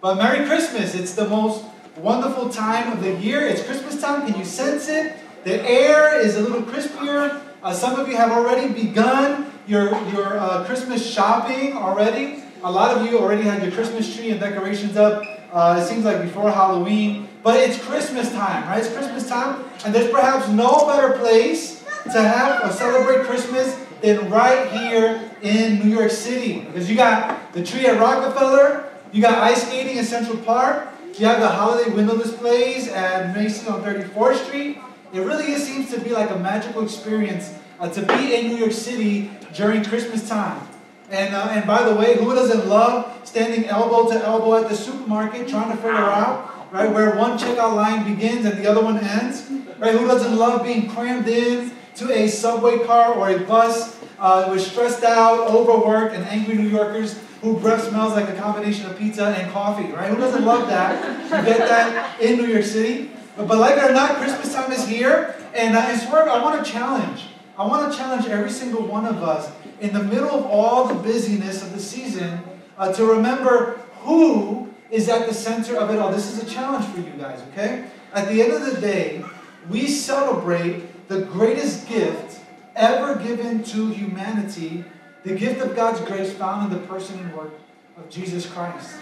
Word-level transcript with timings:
But 0.00 0.14
Merry 0.14 0.46
Christmas. 0.46 0.94
It's 0.94 1.12
the 1.12 1.28
most 1.28 1.62
wonderful 1.98 2.48
time 2.48 2.90
of 2.90 3.02
the 3.02 3.16
year. 3.16 3.46
It's 3.46 3.62
Christmas 3.62 4.00
time. 4.00 4.26
Can 4.26 4.38
you 4.38 4.46
sense 4.46 4.88
it? 4.88 5.14
The 5.44 5.62
air 5.62 6.18
is 6.18 6.36
a 6.36 6.40
little 6.40 6.62
crispier. 6.62 7.42
Uh, 7.62 7.74
some 7.74 8.00
of 8.00 8.08
you 8.08 8.16
have 8.16 8.30
already 8.30 8.72
begun 8.72 9.52
your, 9.66 9.90
your 10.08 10.38
uh, 10.38 10.64
Christmas 10.64 11.06
shopping 11.06 11.76
already. 11.76 12.42
A 12.64 12.72
lot 12.72 12.96
of 12.96 13.06
you 13.06 13.18
already 13.18 13.42
had 13.42 13.62
your 13.62 13.72
Christmas 13.72 14.14
tree 14.14 14.30
and 14.30 14.40
decorations 14.40 14.96
up. 14.96 15.22
Uh, 15.52 15.78
it 15.82 15.86
seems 15.86 16.06
like 16.06 16.22
before 16.22 16.50
Halloween. 16.50 17.28
But 17.42 17.60
it's 17.60 17.78
Christmas 17.84 18.32
time, 18.32 18.64
right? 18.68 18.78
It's 18.78 18.94
Christmas 18.94 19.28
time. 19.28 19.64
And 19.84 19.94
there's 19.94 20.10
perhaps 20.10 20.48
no 20.48 20.86
better 20.86 21.18
place 21.18 21.84
to 22.04 22.22
have 22.22 22.64
or 22.64 22.72
celebrate 22.72 23.26
Christmas 23.26 23.78
than 24.00 24.30
right 24.30 24.70
here 24.70 25.30
in 25.42 25.78
New 25.80 25.94
York 25.94 26.10
City. 26.10 26.60
Because 26.60 26.88
you 26.88 26.96
got 26.96 27.52
the 27.52 27.62
tree 27.62 27.84
at 27.84 28.00
Rockefeller, 28.00 28.89
you 29.12 29.20
got 29.20 29.38
ice 29.38 29.66
skating 29.66 29.96
in 29.96 30.04
Central 30.04 30.38
Park, 30.38 30.88
you 31.18 31.26
have 31.26 31.40
the 31.40 31.48
holiday 31.48 31.90
window 31.90 32.16
displays 32.16 32.88
at 32.88 33.34
Macy's 33.34 33.66
on 33.68 33.82
34th 33.82 34.46
Street. 34.46 34.78
It 35.12 35.20
really 35.20 35.54
seems 35.56 35.90
to 35.90 36.00
be 36.00 36.10
like 36.10 36.30
a 36.30 36.38
magical 36.38 36.82
experience 36.82 37.52
uh, 37.80 37.88
to 37.90 38.02
be 38.06 38.34
in 38.34 38.48
New 38.48 38.56
York 38.56 38.72
City 38.72 39.30
during 39.52 39.84
Christmas 39.84 40.28
time. 40.28 40.66
And, 41.10 41.34
uh, 41.34 41.48
and 41.50 41.66
by 41.66 41.82
the 41.82 41.94
way, 41.94 42.16
who 42.16 42.32
doesn't 42.34 42.68
love 42.68 43.20
standing 43.26 43.66
elbow 43.66 44.08
to 44.12 44.24
elbow 44.24 44.62
at 44.62 44.68
the 44.68 44.76
supermarket 44.76 45.48
trying 45.48 45.70
to 45.70 45.76
figure 45.76 45.96
out 45.96 46.72
right 46.72 46.90
where 46.90 47.16
one 47.16 47.36
checkout 47.36 47.74
line 47.74 48.14
begins 48.14 48.46
and 48.46 48.56
the 48.56 48.70
other 48.70 48.82
one 48.82 48.98
ends? 48.98 49.50
Right? 49.78 49.94
Who 49.96 50.06
doesn't 50.06 50.36
love 50.36 50.62
being 50.62 50.88
crammed 50.88 51.26
in 51.26 51.72
to 51.96 52.12
a 52.12 52.28
subway 52.28 52.84
car 52.84 53.14
or 53.14 53.30
a 53.30 53.40
bus 53.40 53.98
uh, 54.20 54.48
with 54.50 54.62
stressed 54.62 55.02
out, 55.02 55.48
overworked, 55.48 56.14
and 56.14 56.24
angry 56.26 56.56
New 56.56 56.68
Yorkers 56.68 57.18
who 57.40 57.58
breath 57.58 57.88
smells 57.88 58.12
like 58.12 58.28
a 58.28 58.34
combination 58.34 58.86
of 58.86 58.98
pizza 58.98 59.26
and 59.26 59.50
coffee, 59.52 59.90
right? 59.92 60.10
Who 60.10 60.16
doesn't 60.16 60.44
love 60.44 60.68
that? 60.68 61.24
You 61.24 61.46
get 61.46 61.58
that 61.68 62.20
in 62.20 62.36
New 62.36 62.46
York 62.46 62.64
City. 62.64 63.10
But 63.36 63.48
but 63.48 63.58
like 63.58 63.76
it 63.76 63.84
or 63.84 63.92
not, 63.92 64.16
Christmas 64.16 64.54
time 64.54 64.70
is 64.72 64.86
here, 64.86 65.34
and 65.54 65.76
I 65.76 65.96
swear 65.96 66.28
I 66.28 66.42
want 66.42 66.64
to 66.64 66.70
challenge. 66.70 67.26
I 67.56 67.66
want 67.66 67.90
to 67.90 67.98
challenge 67.98 68.26
every 68.26 68.50
single 68.50 68.86
one 68.86 69.06
of 69.06 69.22
us 69.22 69.50
in 69.80 69.92
the 69.92 70.02
middle 70.02 70.30
of 70.30 70.46
all 70.46 70.86
the 70.86 70.94
busyness 70.94 71.62
of 71.62 71.72
the 71.72 71.80
season 71.80 72.40
uh, 72.78 72.92
to 72.92 73.04
remember 73.04 73.80
who 74.00 74.68
is 74.90 75.08
at 75.08 75.26
the 75.28 75.34
center 75.34 75.76
of 75.76 75.90
it 75.90 75.98
all. 75.98 76.10
This 76.10 76.30
is 76.30 76.42
a 76.42 76.46
challenge 76.46 76.86
for 76.86 77.00
you 77.00 77.12
guys, 77.18 77.40
okay? 77.52 77.86
At 78.12 78.28
the 78.28 78.42
end 78.42 78.52
of 78.52 78.74
the 78.74 78.80
day, 78.80 79.24
we 79.68 79.86
celebrate 79.86 81.08
the 81.08 81.22
greatest 81.22 81.88
gift 81.88 82.40
ever 82.74 83.16
given 83.16 83.62
to 83.64 83.88
humanity 83.88 84.84
the 85.22 85.34
gift 85.34 85.60
of 85.60 85.76
God's 85.76 86.00
grace 86.00 86.32
found 86.32 86.72
in 86.72 86.80
the 86.80 86.86
person 86.86 87.18
and 87.18 87.36
work 87.36 87.52
of 87.96 88.08
Jesus 88.08 88.46
Christ. 88.46 88.96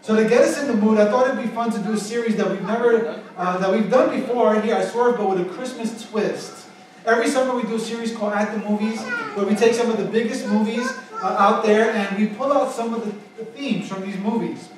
So 0.00 0.16
to 0.16 0.28
get 0.28 0.42
us 0.42 0.60
in 0.60 0.66
the 0.66 0.74
mood, 0.74 0.98
I 0.98 1.10
thought 1.10 1.28
it'd 1.28 1.42
be 1.42 1.48
fun 1.48 1.70
to 1.72 1.78
do 1.78 1.92
a 1.92 1.98
series 1.98 2.36
that 2.36 2.50
we've 2.50 2.62
never, 2.62 3.22
uh, 3.36 3.58
that 3.58 3.70
we've 3.70 3.90
done 3.90 4.20
before 4.20 4.60
here 4.60 4.74
at 4.74 4.90
Swerve, 4.90 5.16
but 5.16 5.30
with 5.30 5.40
a 5.40 5.50
Christmas 5.54 6.08
twist. 6.10 6.66
Every 7.06 7.28
summer 7.28 7.54
we 7.54 7.62
do 7.62 7.76
a 7.76 7.80
series 7.80 8.14
called 8.14 8.34
At 8.34 8.52
the 8.52 8.68
Movies, 8.68 9.00
where 9.34 9.46
we 9.46 9.54
take 9.54 9.74
some 9.74 9.90
of 9.90 9.98
the 9.98 10.04
biggest 10.04 10.46
movies 10.46 10.86
uh, 11.22 11.36
out 11.38 11.64
there 11.64 11.90
and 11.90 12.18
we 12.18 12.28
pull 12.36 12.52
out 12.52 12.72
some 12.72 12.94
of 12.94 13.04
the, 13.04 13.42
the 13.42 13.50
themes 13.50 13.88
from 13.88 14.02
these 14.02 14.18
movies. 14.18 14.68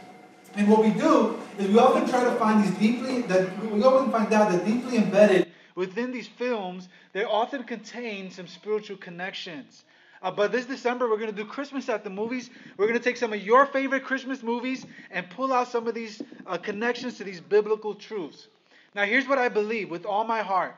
And 0.55 0.69
what 0.69 0.83
we 0.83 0.91
do 0.91 1.39
is 1.59 1.69
we 1.69 1.78
often 1.78 2.09
try 2.09 2.25
to 2.25 2.33
find 2.33 2.64
these 2.64 2.75
deeply, 2.78 3.22
that 3.22 3.72
we 3.72 3.83
often 3.83 4.11
find 4.11 4.33
out 4.33 4.50
that 4.50 4.64
deeply 4.64 4.97
embedded 4.97 5.47
within 5.77 6.11
these 6.11 6.27
films, 6.27 6.89
they 7.12 7.22
often 7.22 7.62
contain 7.62 8.31
some 8.31 8.48
spiritual 8.48 8.97
connections. 8.97 9.84
Uh, 10.22 10.31
but 10.31 10.53
this 10.53 10.67
December, 10.67 11.09
we're 11.09 11.19
going 11.19 11.31
to 11.31 11.36
do 11.36 11.45
Christmas 11.45 11.89
at 11.89 12.05
the 12.05 12.11
movies. 12.11 12.50
We're 12.77 12.86
going 12.86 12.98
to 12.98 13.05
take 13.05 13.17
some 13.17 13.33
of 13.33 13.42
your 13.42 13.67
favorite 13.67 14.05
Christmas 14.05 14.42
movies 14.42 14.84
and 15.11 15.28
pull 15.31 15.53
out 15.53 15.69
some 15.69 15.86
of 15.86 15.95
these 15.95 16.22
uh, 16.47 16.59
connections 16.59 17.19
to 17.19 17.25
these 17.25 17.41
biblical 17.41 17.95
truths. 17.95 18.48
Now, 18.94 19.05
here's 19.05 19.28
what 19.28 19.39
I 19.39 19.48
believe 19.48 19.91
with 19.91 20.06
all 20.06 20.25
my 20.25 20.42
heart 20.42 20.75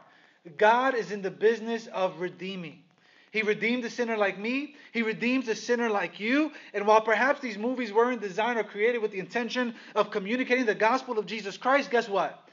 God 0.56 0.94
is 0.94 1.12
in 1.12 1.22
the 1.22 1.30
business 1.30 1.86
of 1.88 2.20
redeeming. 2.20 2.82
He 3.30 3.42
redeemed 3.42 3.84
a 3.84 3.90
sinner 3.90 4.16
like 4.16 4.38
me. 4.38 4.74
He 4.92 5.02
redeems 5.02 5.48
a 5.48 5.54
sinner 5.54 5.90
like 5.90 6.18
you. 6.18 6.52
And 6.72 6.86
while 6.86 7.02
perhaps 7.02 7.40
these 7.40 7.58
movies 7.58 7.92
weren't 7.92 8.22
designed 8.22 8.58
or 8.58 8.64
created 8.64 9.02
with 9.02 9.12
the 9.12 9.18
intention 9.18 9.74
of 9.94 10.10
communicating 10.10 10.64
the 10.64 10.74
gospel 10.74 11.18
of 11.18 11.26
Jesus 11.26 11.56
Christ, 11.56 11.90
guess 11.90 12.08
what? 12.08 12.48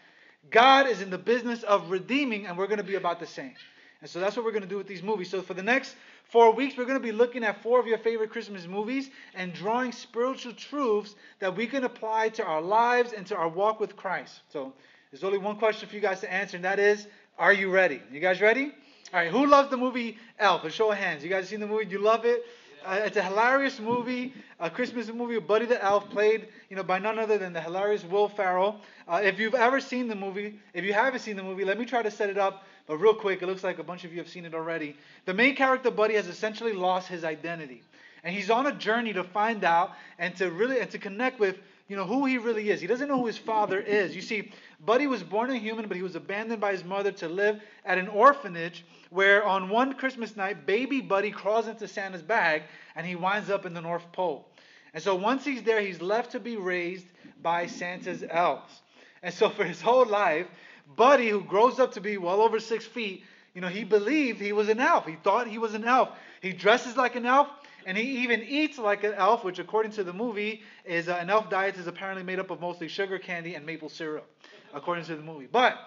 God 0.51 0.87
is 0.87 1.01
in 1.01 1.09
the 1.09 1.17
business 1.17 1.63
of 1.63 1.89
redeeming, 1.89 2.45
and 2.45 2.57
we're 2.57 2.67
going 2.67 2.77
to 2.77 2.83
be 2.83 2.95
about 2.95 3.19
the 3.19 3.25
same. 3.25 3.55
And 4.01 4.09
so 4.09 4.19
that's 4.19 4.35
what 4.35 4.45
we're 4.45 4.51
going 4.51 4.63
to 4.63 4.69
do 4.69 4.77
with 4.77 4.87
these 4.87 5.01
movies. 5.01 5.29
So 5.29 5.41
for 5.41 5.53
the 5.53 5.63
next 5.63 5.95
four 6.29 6.51
weeks, 6.53 6.77
we're 6.77 6.85
going 6.85 6.99
to 6.99 7.03
be 7.05 7.11
looking 7.11 7.43
at 7.43 7.61
four 7.63 7.79
of 7.79 7.87
your 7.87 7.97
favorite 7.97 8.29
Christmas 8.29 8.67
movies 8.67 9.09
and 9.33 9.53
drawing 9.53 9.91
spiritual 9.91 10.53
truths 10.53 11.15
that 11.39 11.55
we 11.55 11.65
can 11.65 11.83
apply 11.83 12.29
to 12.29 12.43
our 12.43 12.61
lives 12.61 13.13
and 13.13 13.25
to 13.27 13.35
our 13.35 13.49
walk 13.49 13.79
with 13.79 13.95
Christ. 13.95 14.41
So 14.49 14.73
there's 15.11 15.23
only 15.23 15.37
one 15.37 15.57
question 15.57 15.87
for 15.87 15.95
you 15.95 16.01
guys 16.01 16.19
to 16.21 16.31
answer, 16.31 16.57
and 16.57 16.65
that 16.65 16.79
is, 16.79 17.07
are 17.37 17.53
you 17.53 17.69
ready? 17.71 18.01
You 18.11 18.19
guys 18.19 18.41
ready? 18.41 18.73
All 19.13 19.19
right, 19.19 19.31
who 19.31 19.45
loves 19.45 19.69
the 19.69 19.77
movie 19.77 20.17
Elf? 20.39 20.63
A 20.65 20.69
show 20.69 20.91
of 20.91 20.97
hands. 20.97 21.23
You 21.23 21.29
guys 21.29 21.47
seen 21.47 21.59
the 21.59 21.67
movie? 21.67 21.85
You 21.85 21.99
love 21.99 22.25
it? 22.25 22.43
Uh, 22.85 23.01
it's 23.03 23.17
a 23.17 23.23
hilarious 23.23 23.79
movie, 23.79 24.33
a 24.59 24.69
Christmas 24.69 25.07
movie. 25.09 25.39
Buddy 25.39 25.65
the 25.65 25.83
Elf, 25.83 26.09
played 26.09 26.47
you 26.69 26.75
know 26.75 26.83
by 26.83 26.99
none 26.99 27.17
other 27.17 27.37
than 27.37 27.53
the 27.53 27.61
hilarious 27.61 28.03
Will 28.03 28.29
Ferrell. 28.29 28.79
Uh, 29.07 29.21
if 29.23 29.39
you've 29.39 29.55
ever 29.55 29.79
seen 29.79 30.07
the 30.07 30.15
movie, 30.15 30.59
if 30.73 30.85
you 30.85 30.93
haven't 30.93 31.19
seen 31.19 31.35
the 31.35 31.43
movie, 31.43 31.65
let 31.65 31.79
me 31.79 31.85
try 31.85 32.01
to 32.03 32.11
set 32.11 32.29
it 32.29 32.37
up 32.37 32.63
but 32.87 32.97
real 32.97 33.15
quick, 33.15 33.41
it 33.41 33.47
looks 33.47 33.63
like 33.63 33.79
a 33.79 33.83
bunch 33.83 34.03
of 34.03 34.11
you 34.11 34.19
have 34.19 34.29
seen 34.29 34.45
it 34.45 34.53
already. 34.53 34.95
The 35.25 35.33
main 35.33 35.55
character, 35.55 35.89
Buddy, 35.89 36.13
has 36.15 36.27
essentially 36.27 36.73
lost 36.73 37.07
his 37.07 37.23
identity. 37.23 37.81
And 38.23 38.33
he's 38.33 38.49
on 38.49 38.67
a 38.67 38.71
journey 38.71 39.13
to 39.13 39.23
find 39.23 39.63
out 39.63 39.93
and 40.17 40.35
to 40.37 40.49
really 40.51 40.79
and 40.79 40.89
to 40.91 40.97
connect 40.97 41.39
with 41.39 41.57
you 41.87 41.95
know 41.95 42.05
who 42.05 42.25
he 42.25 42.39
really 42.39 42.71
is. 42.71 42.81
He 42.81 42.87
doesn't 42.87 43.07
know 43.07 43.19
who 43.19 43.27
his 43.27 43.37
father 43.37 43.79
is. 43.79 44.15
You 44.15 44.21
see, 44.23 44.51
Buddy 44.83 45.05
was 45.05 45.21
born 45.21 45.51
a 45.51 45.55
human, 45.55 45.87
but 45.87 45.95
he 45.95 46.01
was 46.01 46.15
abandoned 46.15 46.59
by 46.59 46.71
his 46.71 46.83
mother 46.83 47.11
to 47.13 47.27
live 47.27 47.61
at 47.85 47.99
an 47.99 48.07
orphanage 48.07 48.83
where 49.15 49.45
on 49.45 49.69
one 49.69 49.93
Christmas 49.93 50.35
night, 50.35 50.65
baby 50.65 50.99
Buddy 50.99 51.31
crawls 51.31 51.67
into 51.67 51.87
Santa's 51.87 52.21
bag 52.21 52.63
and 52.95 53.07
he 53.07 53.15
winds 53.15 53.49
up 53.49 53.65
in 53.65 53.73
the 53.73 53.81
North 53.81 54.11
Pole. 54.11 54.45
And 54.93 55.01
so 55.01 55.15
once 55.15 55.45
he's 55.45 55.63
there, 55.63 55.79
he's 55.79 56.01
left 56.01 56.33
to 56.33 56.39
be 56.39 56.57
raised 56.57 57.07
by 57.41 57.67
Santa's 57.67 58.23
elves. 58.29 58.81
And 59.23 59.33
so 59.33 59.49
for 59.49 59.63
his 59.63 59.81
whole 59.81 60.05
life, 60.05 60.47
Buddy, 60.95 61.29
who 61.29 61.41
grows 61.41 61.79
up 61.79 61.93
to 61.93 62.01
be 62.01 62.17
well 62.17 62.41
over 62.41 62.59
six 62.59 62.85
feet, 62.85 63.23
you 63.53 63.61
know, 63.61 63.69
he 63.69 63.85
believed 63.85 64.41
he 64.41 64.51
was 64.51 64.67
an 64.67 64.81
elf. 64.81 65.05
He 65.05 65.15
thought 65.15 65.47
he 65.47 65.57
was 65.57 65.73
an 65.73 65.85
elf. 65.85 66.09
He 66.41 66.51
dresses 66.51 66.97
like 66.97 67.15
an 67.15 67.25
elf, 67.25 67.47
and 67.85 67.97
he 67.97 68.23
even 68.23 68.43
eats 68.43 68.77
like 68.77 69.05
an 69.05 69.13
elf, 69.13 69.45
which, 69.45 69.59
according 69.59 69.93
to 69.93 70.03
the 70.03 70.11
movie, 70.13 70.61
is 70.83 71.07
uh, 71.07 71.17
an 71.21 71.29
elf 71.29 71.49
diet 71.49 71.77
is 71.77 71.87
apparently 71.87 72.23
made 72.23 72.37
up 72.37 72.51
of 72.51 72.59
mostly 72.59 72.89
sugar 72.89 73.17
candy 73.17 73.55
and 73.55 73.65
maple 73.65 73.87
syrup, 73.87 74.29
according 74.73 75.05
to 75.05 75.15
the 75.15 75.23
movie. 75.23 75.47
But 75.49 75.77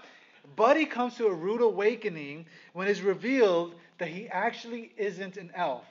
Buddy 0.56 0.86
comes 0.86 1.16
to 1.16 1.26
a 1.26 1.34
rude 1.34 1.60
awakening 1.60 2.46
when 2.72 2.88
it's 2.88 3.00
revealed 3.00 3.74
that 3.98 4.08
he 4.08 4.28
actually 4.28 4.92
isn't 4.96 5.36
an 5.36 5.50
elf. 5.54 5.84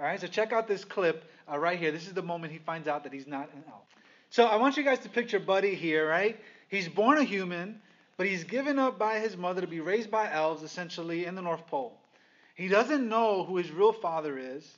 All 0.00 0.06
right, 0.06 0.20
so 0.20 0.26
check 0.26 0.52
out 0.52 0.66
this 0.68 0.84
clip 0.84 1.24
uh, 1.50 1.58
right 1.58 1.78
here. 1.78 1.92
This 1.92 2.06
is 2.06 2.12
the 2.12 2.22
moment 2.22 2.52
he 2.52 2.58
finds 2.58 2.88
out 2.88 3.04
that 3.04 3.12
he's 3.12 3.26
not 3.26 3.52
an 3.54 3.64
elf. 3.68 3.82
So 4.30 4.44
I 4.46 4.56
want 4.56 4.76
you 4.76 4.82
guys 4.82 4.98
to 5.00 5.08
picture 5.08 5.38
Buddy 5.38 5.74
here, 5.74 6.08
right? 6.08 6.38
He's 6.68 6.88
born 6.88 7.18
a 7.18 7.24
human. 7.24 7.80
But 8.16 8.28
he's 8.28 8.44
given 8.44 8.78
up 8.78 8.98
by 8.98 9.18
his 9.18 9.36
mother 9.36 9.60
to 9.60 9.66
be 9.66 9.80
raised 9.80 10.10
by 10.10 10.30
elves, 10.30 10.62
essentially, 10.62 11.26
in 11.26 11.34
the 11.34 11.42
North 11.42 11.66
Pole. 11.66 11.98
He 12.54 12.68
doesn't 12.68 13.08
know 13.08 13.44
who 13.44 13.56
his 13.56 13.70
real 13.72 13.92
father 13.92 14.38
is. 14.38 14.68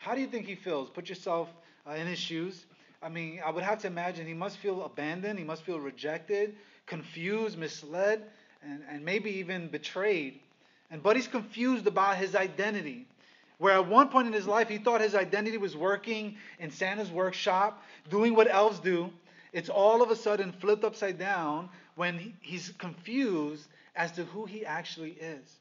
How 0.00 0.14
do 0.14 0.20
you 0.20 0.26
think 0.26 0.46
he 0.46 0.56
feels? 0.56 0.90
Put 0.90 1.08
yourself 1.08 1.48
uh, 1.88 1.92
in 1.92 2.06
his 2.06 2.18
shoes. 2.18 2.66
I 3.00 3.08
mean, 3.08 3.40
I 3.44 3.50
would 3.50 3.62
have 3.62 3.80
to 3.82 3.86
imagine 3.86 4.26
he 4.26 4.34
must 4.34 4.56
feel 4.56 4.82
abandoned, 4.82 5.38
he 5.38 5.44
must 5.44 5.62
feel 5.62 5.78
rejected, 5.78 6.56
confused, 6.86 7.58
misled, 7.58 8.22
and, 8.62 8.82
and 8.90 9.04
maybe 9.04 9.30
even 9.38 9.68
betrayed. 9.68 10.40
And 10.90 11.02
Buddy's 11.02 11.28
confused 11.28 11.86
about 11.86 12.16
his 12.16 12.34
identity. 12.34 13.06
Where 13.58 13.74
at 13.74 13.86
one 13.86 14.08
point 14.08 14.26
in 14.26 14.32
his 14.32 14.46
life 14.46 14.68
he 14.68 14.78
thought 14.78 15.00
his 15.00 15.14
identity 15.14 15.58
was 15.58 15.76
working 15.76 16.36
in 16.58 16.70
Santa's 16.70 17.10
workshop, 17.10 17.82
doing 18.10 18.34
what 18.34 18.50
elves 18.50 18.80
do, 18.80 19.10
it's 19.52 19.68
all 19.68 20.02
of 20.02 20.10
a 20.10 20.16
sudden 20.16 20.52
flipped 20.52 20.84
upside 20.84 21.18
down 21.18 21.68
when 21.94 22.34
he's 22.40 22.72
confused 22.78 23.68
as 23.94 24.10
to 24.12 24.24
who 24.24 24.44
he 24.44 24.66
actually 24.66 25.12
is. 25.12 25.58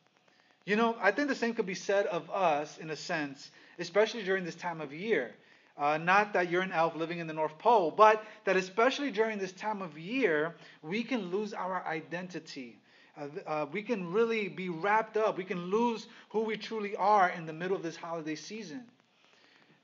You 0.66 0.76
know, 0.76 0.96
I 1.00 1.12
think 1.12 1.28
the 1.28 1.36
same 1.36 1.54
could 1.54 1.66
be 1.66 1.76
said 1.76 2.08
of 2.08 2.30
us 2.32 2.78
in 2.78 2.90
a 2.90 2.96
sense, 2.96 3.52
especially 3.78 4.24
during 4.24 4.46
this 4.46 4.56
time 4.56 4.82
of 4.82 4.94
year. 4.94 5.32
Uh, 5.78 5.98
not 5.98 6.34
that 6.34 6.52
you're 6.52 6.62
an 6.62 6.72
elf 6.72 6.96
living 6.96 7.20
in 7.20 7.28
the 7.28 7.34
North 7.34 7.58
Pole, 7.58 7.92
but 7.92 8.24
that 8.46 8.56
especially 8.56 9.10
during 9.10 9.40
this 9.40 9.52
time 9.52 9.82
of 9.82 9.98
year, 9.98 10.54
we 10.84 11.04
can 11.04 11.32
lose 11.32 11.54
our 11.54 11.84
identity. 11.88 12.78
Uh, 13.18 13.28
uh, 13.48 13.66
we 13.72 13.82
can 13.82 14.12
really 14.12 14.48
be 14.50 14.70
wrapped 14.70 15.18
up. 15.18 15.38
We 15.38 15.44
can 15.44 15.66
lose 15.72 16.08
who 16.30 16.42
we 16.42 16.58
truly 16.58 16.96
are 16.96 17.30
in 17.30 17.46
the 17.46 17.54
middle 17.54 17.76
of 17.76 17.82
this 17.82 17.96
holiday 17.96 18.36
season. 18.36 18.84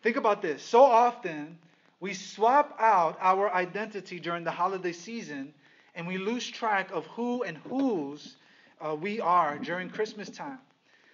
Think 0.04 0.16
about 0.16 0.42
this. 0.42 0.64
So 0.64 0.82
often, 0.84 1.58
we 2.00 2.14
swap 2.14 2.76
out 2.80 3.18
our 3.20 3.54
identity 3.54 4.20
during 4.20 4.44
the 4.44 4.52
holiday 4.52 4.94
season 4.94 5.54
and 5.96 6.08
we 6.08 6.18
lose 6.18 6.48
track 6.48 6.92
of 6.92 7.06
who 7.08 7.44
and 7.44 7.58
whose 7.58 8.36
uh, 8.80 8.96
we 8.96 9.20
are 9.20 9.58
during 9.58 9.90
Christmas 9.90 10.30
time. 10.30 10.60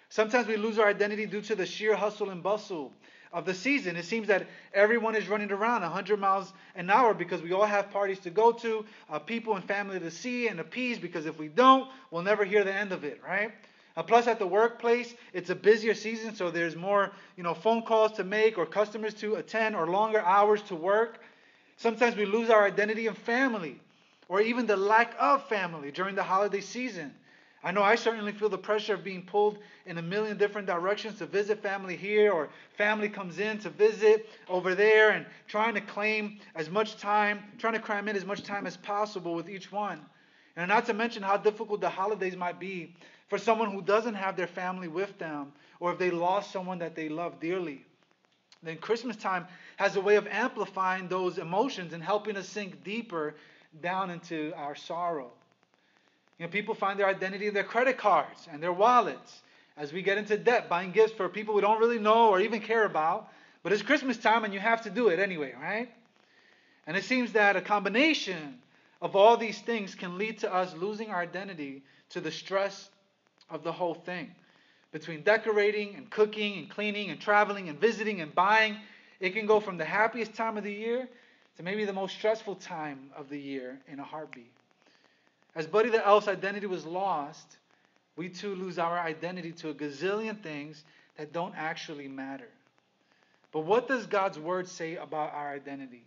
Sometimes 0.10 0.48
we 0.48 0.57
lose 0.57 0.77
our 0.77 0.88
identity 0.88 1.25
due 1.25 1.42
to 1.42 1.56
the 1.56 1.66
sheer 1.66 1.95
hustle 1.95 2.30
and 2.30 2.44
bustle 2.44 2.94
of 3.36 3.46
the 3.46 3.54
season. 3.54 3.98
It 3.98 4.06
seems 4.06 4.30
that 4.30 4.48
everyone 4.74 5.14
is 5.14 5.28
running 5.28 5.52
around 5.52 5.82
100 5.82 6.18
miles 6.18 6.54
an 6.76 6.90
hour 6.90 7.14
because 7.14 7.42
we 7.42 7.52
all 7.52 7.66
have 7.66 7.92
parties 7.92 8.20
to 8.20 8.30
go 8.30 8.54
to, 8.54 8.86
uh, 9.10 9.20
people 9.20 9.56
and 9.56 9.66
family 9.66 10.00
to 10.00 10.10
see 10.10 10.48
and 10.48 10.60
appease, 10.62 10.98
because 10.98 11.26
if 11.26 11.38
we 11.38 11.50
don't, 11.50 11.90
we'll 12.10 12.24
never 12.24 12.46
hear 12.46 12.64
the 12.64 12.74
end 12.74 12.94
of 12.94 13.04
it, 13.04 13.22
right? 13.28 13.52
Uh, 13.98 14.04
plus, 14.04 14.28
at 14.28 14.40
the 14.40 14.48
workplace, 14.48 15.14
it's 15.34 15.50
a 15.50 15.56
busier 15.56 15.94
season, 15.94 16.34
so 16.34 16.50
there's 16.50 16.78
more, 16.78 17.12
you 17.36 17.44
know, 17.44 17.54
phone 17.54 17.82
calls 17.82 18.14
to 18.14 18.24
make 18.24 18.58
or 18.58 18.66
customers 18.66 19.14
to 19.16 19.36
attend 19.36 19.76
or 19.76 19.88
longer 19.88 20.22
hours 20.22 20.62
to 20.64 20.76
work. 20.76 21.20
Sometimes 21.76 22.16
we 22.16 22.26
lose 22.26 22.50
our 22.50 22.66
identity 22.66 23.08
and 23.08 23.18
family 23.18 23.82
or 24.30 24.40
even 24.40 24.66
the 24.66 24.78
lack 24.78 25.14
of 25.20 25.48
family 25.50 25.92
during 25.92 26.16
the 26.16 26.24
holiday 26.24 26.62
season. 26.62 27.14
I 27.65 27.71
know 27.71 27.81
I 27.81 27.95
certainly 27.95 28.31
feel 28.31 28.47
the 28.47 28.59
pressure 28.59 28.94
of 28.94 29.03
being 29.03 29.23
pulled 29.23 29.57
in 29.88 29.97
a 29.97 30.01
million 30.01 30.38
different 30.38 30.67
directions 30.67 31.17
to 31.17 31.25
visit 31.25 31.63
family 31.63 31.95
here, 31.95 32.31
or 32.31 32.50
family 32.77 33.09
comes 33.09 33.39
in 33.39 33.57
to 33.59 33.71
visit 33.71 34.29
over 34.47 34.75
there, 34.75 35.09
and 35.09 35.25
trying 35.47 35.73
to 35.73 35.81
claim 35.81 36.38
as 36.53 36.69
much 36.69 36.95
time, 36.97 37.44
trying 37.57 37.73
to 37.73 37.79
cram 37.79 38.07
in 38.07 38.15
as 38.15 38.23
much 38.23 38.44
time 38.44 38.67
as 38.67 38.77
possible 38.77 39.33
with 39.33 39.50
each 39.50 39.71
one. 39.71 40.00
And 40.56 40.69
not 40.69 40.85
to 40.85 40.94
mention 40.94 41.23
how 41.23 41.38
difficult 41.38 41.81
the 41.81 41.89
holidays 41.89 42.35
might 42.35 42.59
be 42.59 42.95
for 43.29 43.39
someone 43.39 43.71
who 43.71 43.81
doesn't 43.81 44.13
have 44.13 44.38
their 44.38 44.45
family 44.45 44.88
with 44.88 45.17
them, 45.17 45.51
or 45.79 45.91
if 45.91 45.97
they 45.97 46.12
lost 46.12 46.51
someone 46.51 46.77
that 46.77 46.95
they 46.95 47.09
love 47.09 47.39
dearly. 47.39 47.83
Then 48.62 48.77
Christmas 48.77 49.15
time 49.15 49.47
has 49.77 49.95
a 49.95 50.01
way 50.01 50.17
of 50.17 50.27
amplifying 50.27 51.07
those 51.07 51.39
emotions 51.39 51.94
and 51.94 52.03
helping 52.03 52.38
us 52.38 52.47
sink 52.47 52.83
deeper 52.83 53.33
down 53.81 54.12
into 54.12 54.53
our 54.56 54.75
sorrow. 54.75 55.31
You 56.40 56.46
know, 56.46 56.52
people 56.52 56.76
find 56.76 57.00
their 57.00 57.08
identity 57.08 57.48
in 57.48 57.54
their 57.54 57.64
credit 57.64 57.98
cards 57.98 58.48
and 58.52 58.62
their 58.62 58.74
wallets 58.74 59.42
as 59.78 59.94
we 59.94 60.02
get 60.02 60.18
into 60.18 60.38
debt, 60.38 60.70
buying 60.70 60.92
gifts 60.92 61.14
for 61.14 61.28
people 61.30 61.54
we 61.54 61.62
don't 61.62 61.80
really 61.80 62.00
know 62.00 62.30
or 62.30 62.40
even 62.40 62.62
care 62.62 62.86
about. 62.86 63.30
But 63.64 63.74
it's 63.74 63.82
Christmas 63.82 64.18
time 64.18 64.44
and 64.44 64.54
you 64.54 64.60
have 64.60 64.82
to 64.84 64.90
do 64.90 65.08
it 65.08 65.20
anyway, 65.20 65.54
right? 65.62 65.90
And 66.88 66.96
it 66.96 67.04
seems 67.04 67.34
that 67.34 67.56
a 67.56 67.62
combination 67.62 68.60
of 69.02 69.16
all 69.16 69.38
these 69.38 69.60
things 69.60 69.96
can 69.96 70.18
lead 70.18 70.40
to 70.40 70.54
us 70.54 70.74
losing 70.76 71.10
our 71.10 71.22
identity 71.22 71.84
to 72.10 72.22
the 72.22 72.32
stress 72.32 72.90
of 73.50 73.64
the 73.64 73.72
whole 73.72 73.96
thing. 73.96 74.32
Between 74.92 75.24
decorating 75.24 75.96
and 75.96 76.10
cooking 76.10 76.58
and 76.58 76.70
cleaning 76.70 77.10
and 77.10 77.20
traveling 77.20 77.70
and 77.70 77.80
visiting 77.80 78.22
and 78.22 78.34
buying, 78.34 78.78
it 79.20 79.32
can 79.32 79.46
go 79.46 79.60
from 79.60 79.78
the 79.78 79.86
happiest 79.86 80.34
time 80.36 80.58
of 80.58 80.64
the 80.64 80.72
year 80.72 81.08
to 81.58 81.64
maybe 81.64 81.86
the 81.86 81.94
most 81.94 82.16
stressful 82.16 82.56
time 82.56 83.10
of 83.16 83.30
the 83.30 83.40
year 83.40 83.80
in 83.88 84.00
a 84.00 84.04
heartbeat. 84.04 84.52
As 85.56 85.66
Buddy 85.66 85.90
the 85.90 86.06
Elf's 86.06 86.28
identity 86.28 86.68
was 86.68 86.86
lost, 86.86 87.57
we 88.18 88.30
too 88.30 88.56
lose 88.56 88.78
our 88.78 89.00
identity 89.00 89.54
to 89.54 89.69
a 89.69 89.74
gazillion 89.74 90.42
things 90.42 90.84
that 91.18 91.31
don't 91.31 91.54
actually 91.56 92.07
matter. 92.07 92.50
But 93.52 93.62
what 93.62 93.88
does 93.88 94.06
God's 94.06 94.38
Word 94.38 94.68
say 94.68 94.98
about 94.98 95.34
our 95.34 95.54
identity? 95.54 96.04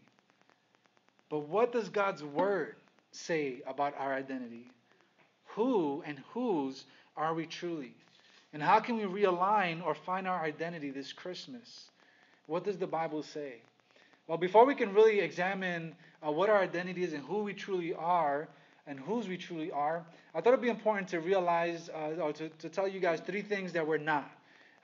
But 1.30 1.40
what 1.48 1.72
does 1.72 1.88
God's 1.88 2.22
Word 2.22 2.76
say 3.12 3.62
about 3.66 3.94
our 3.98 4.14
identity? 4.14 4.70
Who 5.54 6.02
and 6.06 6.18
whose 6.32 6.84
are 7.16 7.32
we 7.32 7.46
truly? 7.46 7.94
And 8.52 8.62
how 8.62 8.80
can 8.80 8.96
we 8.96 9.04
realign 9.04 9.84
or 9.84 9.94
find 9.94 10.28
our 10.28 10.42
identity 10.42 10.90
this 10.90 11.12
Christmas? 11.12 11.90
What 12.46 12.64
does 12.64 12.78
the 12.78 12.86
Bible 12.86 13.22
say? 13.22 13.62
Well, 14.26 14.38
before 14.38 14.66
we 14.66 14.74
can 14.74 14.92
really 14.92 15.20
examine 15.20 15.94
uh, 16.26 16.30
what 16.30 16.50
our 16.50 16.60
identity 16.60 17.02
is 17.02 17.14
and 17.14 17.24
who 17.24 17.42
we 17.42 17.54
truly 17.54 17.94
are 17.94 18.48
and 18.88 18.98
whose 18.98 19.28
we 19.28 19.36
truly 19.36 19.70
are, 19.70 20.04
I 20.34 20.40
thought 20.40 20.48
it'd 20.48 20.62
be 20.62 20.68
important 20.68 21.08
to 21.08 21.20
realize 21.20 21.90
uh, 21.90 22.20
or 22.20 22.32
to, 22.32 22.48
to 22.48 22.68
tell 22.68 22.88
you 22.88 22.98
guys 22.98 23.20
three 23.20 23.42
things 23.42 23.72
that 23.74 23.86
we're 23.86 23.98
not. 23.98 24.30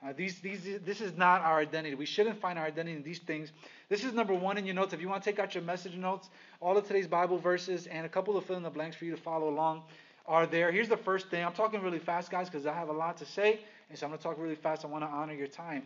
Uh, 0.05 0.13
these, 0.15 0.39
these, 0.39 0.79
this 0.85 1.01
is 1.01 1.17
not 1.17 1.41
our 1.41 1.59
identity. 1.59 1.95
We 1.95 2.05
shouldn't 2.05 2.39
find 2.39 2.59
our 2.59 2.65
identity 2.65 2.95
in 2.95 3.03
these 3.03 3.19
things. 3.19 3.51
This 3.89 4.03
is 4.03 4.13
number 4.13 4.35
one 4.35 4.57
in 4.57 4.65
your 4.65 4.75
notes. 4.75 4.93
If 4.93 5.01
you 5.01 5.09
want 5.09 5.23
to 5.23 5.29
take 5.29 5.39
out 5.39 5.55
your 5.55 5.63
message 5.63 5.95
notes, 5.95 6.29
all 6.61 6.77
of 6.77 6.85
today's 6.85 7.07
Bible 7.07 7.39
verses 7.39 7.87
and 7.87 8.05
a 8.05 8.09
couple 8.09 8.37
of 8.37 8.45
fill 8.45 8.57
in 8.57 8.63
the 8.63 8.69
blanks 8.69 8.95
for 8.95 9.05
you 9.05 9.11
to 9.15 9.21
follow 9.21 9.49
along 9.49 9.81
are 10.27 10.45
there. 10.45 10.71
Here's 10.71 10.89
the 10.89 10.97
first 10.97 11.29
thing. 11.29 11.43
I'm 11.43 11.53
talking 11.53 11.81
really 11.81 11.99
fast, 11.99 12.29
guys, 12.29 12.49
because 12.49 12.67
I 12.67 12.73
have 12.73 12.89
a 12.89 12.93
lot 12.93 13.17
to 13.17 13.25
say. 13.25 13.59
And 13.89 13.97
so 13.97 14.05
I'm 14.05 14.11
going 14.11 14.19
to 14.19 14.23
talk 14.23 14.37
really 14.37 14.55
fast. 14.55 14.85
I 14.85 14.87
want 14.87 15.03
to 15.03 15.09
honor 15.09 15.33
your 15.33 15.47
time 15.47 15.83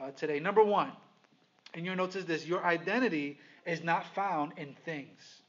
uh, 0.00 0.10
today. 0.12 0.40
Number 0.40 0.64
one, 0.64 0.92
in 1.74 1.84
your 1.84 1.96
notes 1.96 2.16
is 2.16 2.24
this 2.24 2.46
your 2.46 2.64
identity 2.64 3.38
is 3.66 3.82
not 3.82 4.06
found 4.14 4.52
in 4.56 4.74
things. 4.84 5.42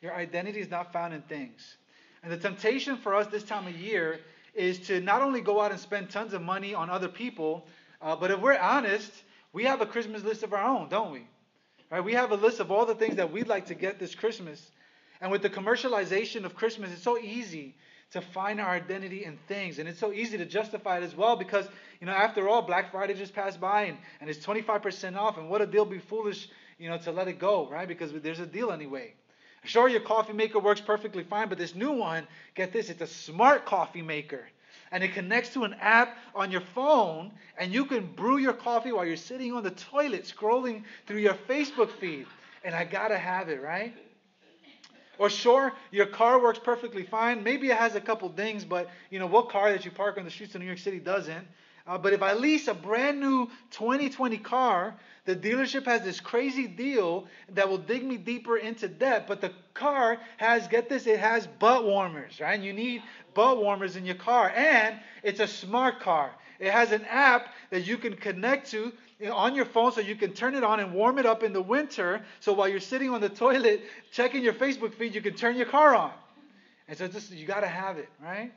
Your 0.00 0.14
identity 0.14 0.60
is 0.60 0.70
not 0.70 0.92
found 0.92 1.12
in 1.12 1.22
things. 1.22 1.76
And 2.22 2.32
the 2.32 2.36
temptation 2.36 2.96
for 2.96 3.14
us 3.14 3.26
this 3.28 3.42
time 3.42 3.66
of 3.66 3.76
year 3.76 4.20
is 4.54 4.78
to 4.88 5.00
not 5.00 5.22
only 5.22 5.40
go 5.40 5.60
out 5.60 5.70
and 5.70 5.80
spend 5.80 6.10
tons 6.10 6.34
of 6.34 6.42
money 6.42 6.74
on 6.74 6.90
other 6.90 7.08
people, 7.08 7.66
uh, 8.00 8.16
but 8.16 8.30
if 8.30 8.40
we're 8.40 8.58
honest, 8.58 9.10
we 9.52 9.64
have 9.64 9.80
a 9.80 9.86
Christmas 9.86 10.22
list 10.24 10.42
of 10.42 10.52
our 10.52 10.64
own, 10.64 10.88
don't 10.88 11.12
we? 11.12 11.26
Right? 11.90 12.04
We 12.04 12.12
have 12.14 12.32
a 12.32 12.36
list 12.36 12.60
of 12.60 12.70
all 12.70 12.86
the 12.86 12.94
things 12.94 13.16
that 13.16 13.32
we'd 13.32 13.48
like 13.48 13.66
to 13.66 13.74
get 13.74 13.98
this 13.98 14.14
Christmas. 14.14 14.70
And 15.20 15.30
with 15.30 15.42
the 15.42 15.50
commercialization 15.50 16.44
of 16.44 16.54
Christmas, 16.54 16.92
it's 16.92 17.02
so 17.02 17.18
easy 17.18 17.74
to 18.12 18.20
find 18.20 18.60
our 18.60 18.70
identity 18.70 19.24
in 19.24 19.38
things. 19.48 19.78
And 19.78 19.88
it's 19.88 19.98
so 19.98 20.12
easy 20.12 20.38
to 20.38 20.44
justify 20.44 20.98
it 20.98 21.02
as 21.02 21.14
well 21.14 21.36
because, 21.36 21.66
you 22.00 22.06
know, 22.06 22.12
after 22.12 22.48
all, 22.48 22.62
Black 22.62 22.90
Friday 22.90 23.14
just 23.14 23.34
passed 23.34 23.60
by 23.60 23.84
and, 23.84 23.98
and 24.20 24.30
it's 24.30 24.44
25% 24.44 25.16
off. 25.16 25.38
And 25.38 25.50
what 25.50 25.60
a 25.60 25.66
deal 25.66 25.84
be 25.84 25.98
foolish, 25.98 26.48
you 26.78 26.88
know, 26.88 26.98
to 26.98 27.12
let 27.12 27.28
it 27.28 27.38
go, 27.38 27.68
right? 27.68 27.88
Because 27.88 28.12
there's 28.12 28.40
a 28.40 28.46
deal 28.46 28.70
anyway. 28.70 29.14
Sure, 29.64 29.88
your 29.88 30.00
coffee 30.00 30.32
maker 30.32 30.58
works 30.58 30.80
perfectly 30.80 31.24
fine, 31.24 31.48
but 31.48 31.58
this 31.58 31.74
new 31.74 31.92
one, 31.92 32.26
get 32.54 32.72
this, 32.72 32.90
it's 32.90 33.00
a 33.00 33.06
smart 33.06 33.64
coffee 33.64 34.02
maker. 34.02 34.48
And 34.90 35.04
it 35.04 35.12
connects 35.12 35.52
to 35.54 35.64
an 35.64 35.74
app 35.80 36.16
on 36.34 36.50
your 36.50 36.62
phone, 36.62 37.32
and 37.58 37.72
you 37.72 37.84
can 37.84 38.06
brew 38.06 38.38
your 38.38 38.54
coffee 38.54 38.92
while 38.92 39.04
you're 39.04 39.16
sitting 39.16 39.52
on 39.52 39.62
the 39.62 39.70
toilet 39.70 40.24
scrolling 40.24 40.84
through 41.06 41.18
your 41.18 41.34
Facebook 41.34 41.90
feed. 41.90 42.26
And 42.64 42.74
I 42.74 42.84
gotta 42.84 43.18
have 43.18 43.48
it, 43.48 43.60
right? 43.60 43.94
Or 45.18 45.28
sure, 45.28 45.72
your 45.90 46.06
car 46.06 46.40
works 46.40 46.60
perfectly 46.60 47.02
fine. 47.02 47.42
Maybe 47.42 47.70
it 47.70 47.76
has 47.76 47.96
a 47.96 48.00
couple 48.00 48.28
dings, 48.28 48.64
but 48.64 48.88
you 49.10 49.18
know 49.18 49.26
what 49.26 49.50
car 49.50 49.72
that 49.72 49.84
you 49.84 49.90
park 49.90 50.16
on 50.16 50.24
the 50.24 50.30
streets 50.30 50.54
of 50.54 50.60
New 50.60 50.66
York 50.66 50.78
City 50.78 51.00
doesn't? 51.00 51.46
Uh, 51.88 51.96
but 51.96 52.12
if 52.12 52.22
I 52.22 52.34
lease 52.34 52.68
a 52.68 52.74
brand 52.74 53.18
new 53.18 53.48
2020 53.70 54.36
car, 54.38 54.94
the 55.24 55.34
dealership 55.34 55.86
has 55.86 56.02
this 56.02 56.20
crazy 56.20 56.66
deal 56.66 57.26
that 57.54 57.66
will 57.66 57.78
dig 57.78 58.04
me 58.04 58.18
deeper 58.18 58.58
into 58.58 58.88
debt. 58.88 59.26
But 59.26 59.40
the 59.40 59.52
car 59.72 60.18
has, 60.36 60.68
get 60.68 60.90
this, 60.90 61.06
it 61.06 61.18
has 61.18 61.46
butt 61.46 61.84
warmers, 61.84 62.40
right? 62.40 62.54
And 62.54 62.64
you 62.64 62.74
need 62.74 63.02
butt 63.32 63.56
warmers 63.56 63.96
in 63.96 64.04
your 64.04 64.16
car. 64.16 64.52
And 64.54 65.00
it's 65.22 65.40
a 65.40 65.46
smart 65.46 66.00
car. 66.00 66.30
It 66.58 66.70
has 66.70 66.92
an 66.92 67.06
app 67.06 67.54
that 67.70 67.86
you 67.86 67.96
can 67.96 68.16
connect 68.16 68.70
to 68.72 68.92
on 69.32 69.54
your 69.54 69.64
phone 69.64 69.92
so 69.92 70.02
you 70.02 70.14
can 70.14 70.32
turn 70.34 70.54
it 70.54 70.64
on 70.64 70.80
and 70.80 70.92
warm 70.92 71.18
it 71.18 71.24
up 71.24 71.42
in 71.42 71.54
the 71.54 71.62
winter. 71.62 72.20
So 72.40 72.52
while 72.52 72.68
you're 72.68 72.80
sitting 72.80 73.10
on 73.10 73.22
the 73.22 73.30
toilet 73.30 73.82
checking 74.12 74.42
your 74.42 74.54
Facebook 74.54 74.92
feed, 74.92 75.14
you 75.14 75.22
can 75.22 75.34
turn 75.34 75.56
your 75.56 75.66
car 75.66 75.94
on. 75.94 76.12
And 76.86 76.98
so 76.98 77.08
just 77.08 77.30
you 77.30 77.46
got 77.46 77.60
to 77.60 77.66
have 77.66 77.96
it, 77.96 78.08
right? 78.22 78.52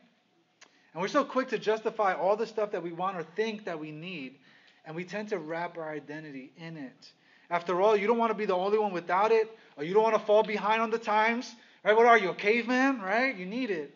And 0.94 1.02
we're 1.02 1.08
so 1.08 1.24
quick 1.24 1.50
to 1.50 1.58
justify 1.58 2.14
all 2.14 2.36
the 2.36 2.48
stuff 2.48 2.72
that 2.72 2.84
we 2.84 2.92
want 2.92 3.18
or 3.18 3.24
think 3.24 3.66
that 3.66 3.80
we 3.80 3.92
need, 3.92 4.36
and 4.86 4.96
we 4.96 5.04
tend 5.06 5.30
to 5.30 5.38
wrap 5.38 5.78
our 5.78 5.90
identity 5.90 6.52
in 6.58 6.78
it. 6.78 7.12
After 7.50 7.82
all, 7.82 7.96
you 7.96 8.08
don't 8.08 8.18
want 8.18 8.32
to 8.32 8.38
be 8.38 8.46
the 8.46 8.56
only 8.56 8.78
one 8.78 8.94
without 8.94 9.32
it, 9.32 9.50
or 9.78 9.84
you 9.84 9.94
don't 9.94 10.04
want 10.04 10.16
to 10.16 10.26
fall 10.26 10.44
behind 10.44 10.82
on 10.82 10.90
the 10.90 10.98
times, 10.98 11.54
right? 11.84 11.96
What 11.96 12.06
are 12.06 12.18
you, 12.18 12.30
a 12.30 12.36
caveman, 12.36 13.02
right? 13.02 13.36
You 13.36 13.46
need 13.46 13.70
it. 13.70 13.94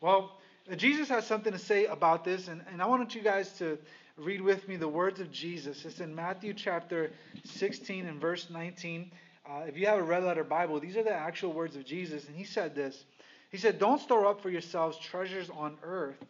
Well, 0.00 0.32
Jesus 0.76 1.08
has 1.08 1.26
something 1.26 1.52
to 1.52 1.58
say 1.58 1.86
about 1.86 2.24
this, 2.24 2.48
and, 2.48 2.62
and 2.72 2.82
I 2.82 2.86
want 2.86 3.14
you 3.14 3.22
guys 3.22 3.52
to 3.58 3.78
read 4.16 4.40
with 4.40 4.68
me 4.68 4.76
the 4.76 4.88
words 4.88 5.20
of 5.20 5.30
Jesus. 5.30 5.84
It's 5.84 6.00
in 6.00 6.14
Matthew 6.14 6.52
chapter 6.52 7.12
16 7.44 8.06
and 8.06 8.20
verse 8.20 8.50
19. 8.50 9.10
Uh, 9.48 9.60
if 9.66 9.78
you 9.78 9.86
have 9.86 9.98
a 9.98 10.02
red 10.02 10.24
letter 10.24 10.44
Bible, 10.44 10.78
these 10.80 10.96
are 10.96 11.02
the 11.02 11.14
actual 11.14 11.52
words 11.52 11.76
of 11.76 11.84
Jesus. 11.84 12.26
And 12.26 12.36
he 12.36 12.44
said 12.44 12.74
this 12.74 13.04
He 13.50 13.56
said, 13.56 13.78
Don't 13.78 14.00
store 14.00 14.26
up 14.26 14.40
for 14.40 14.50
yourselves 14.50 14.98
treasures 14.98 15.50
on 15.50 15.76
earth 15.82 16.24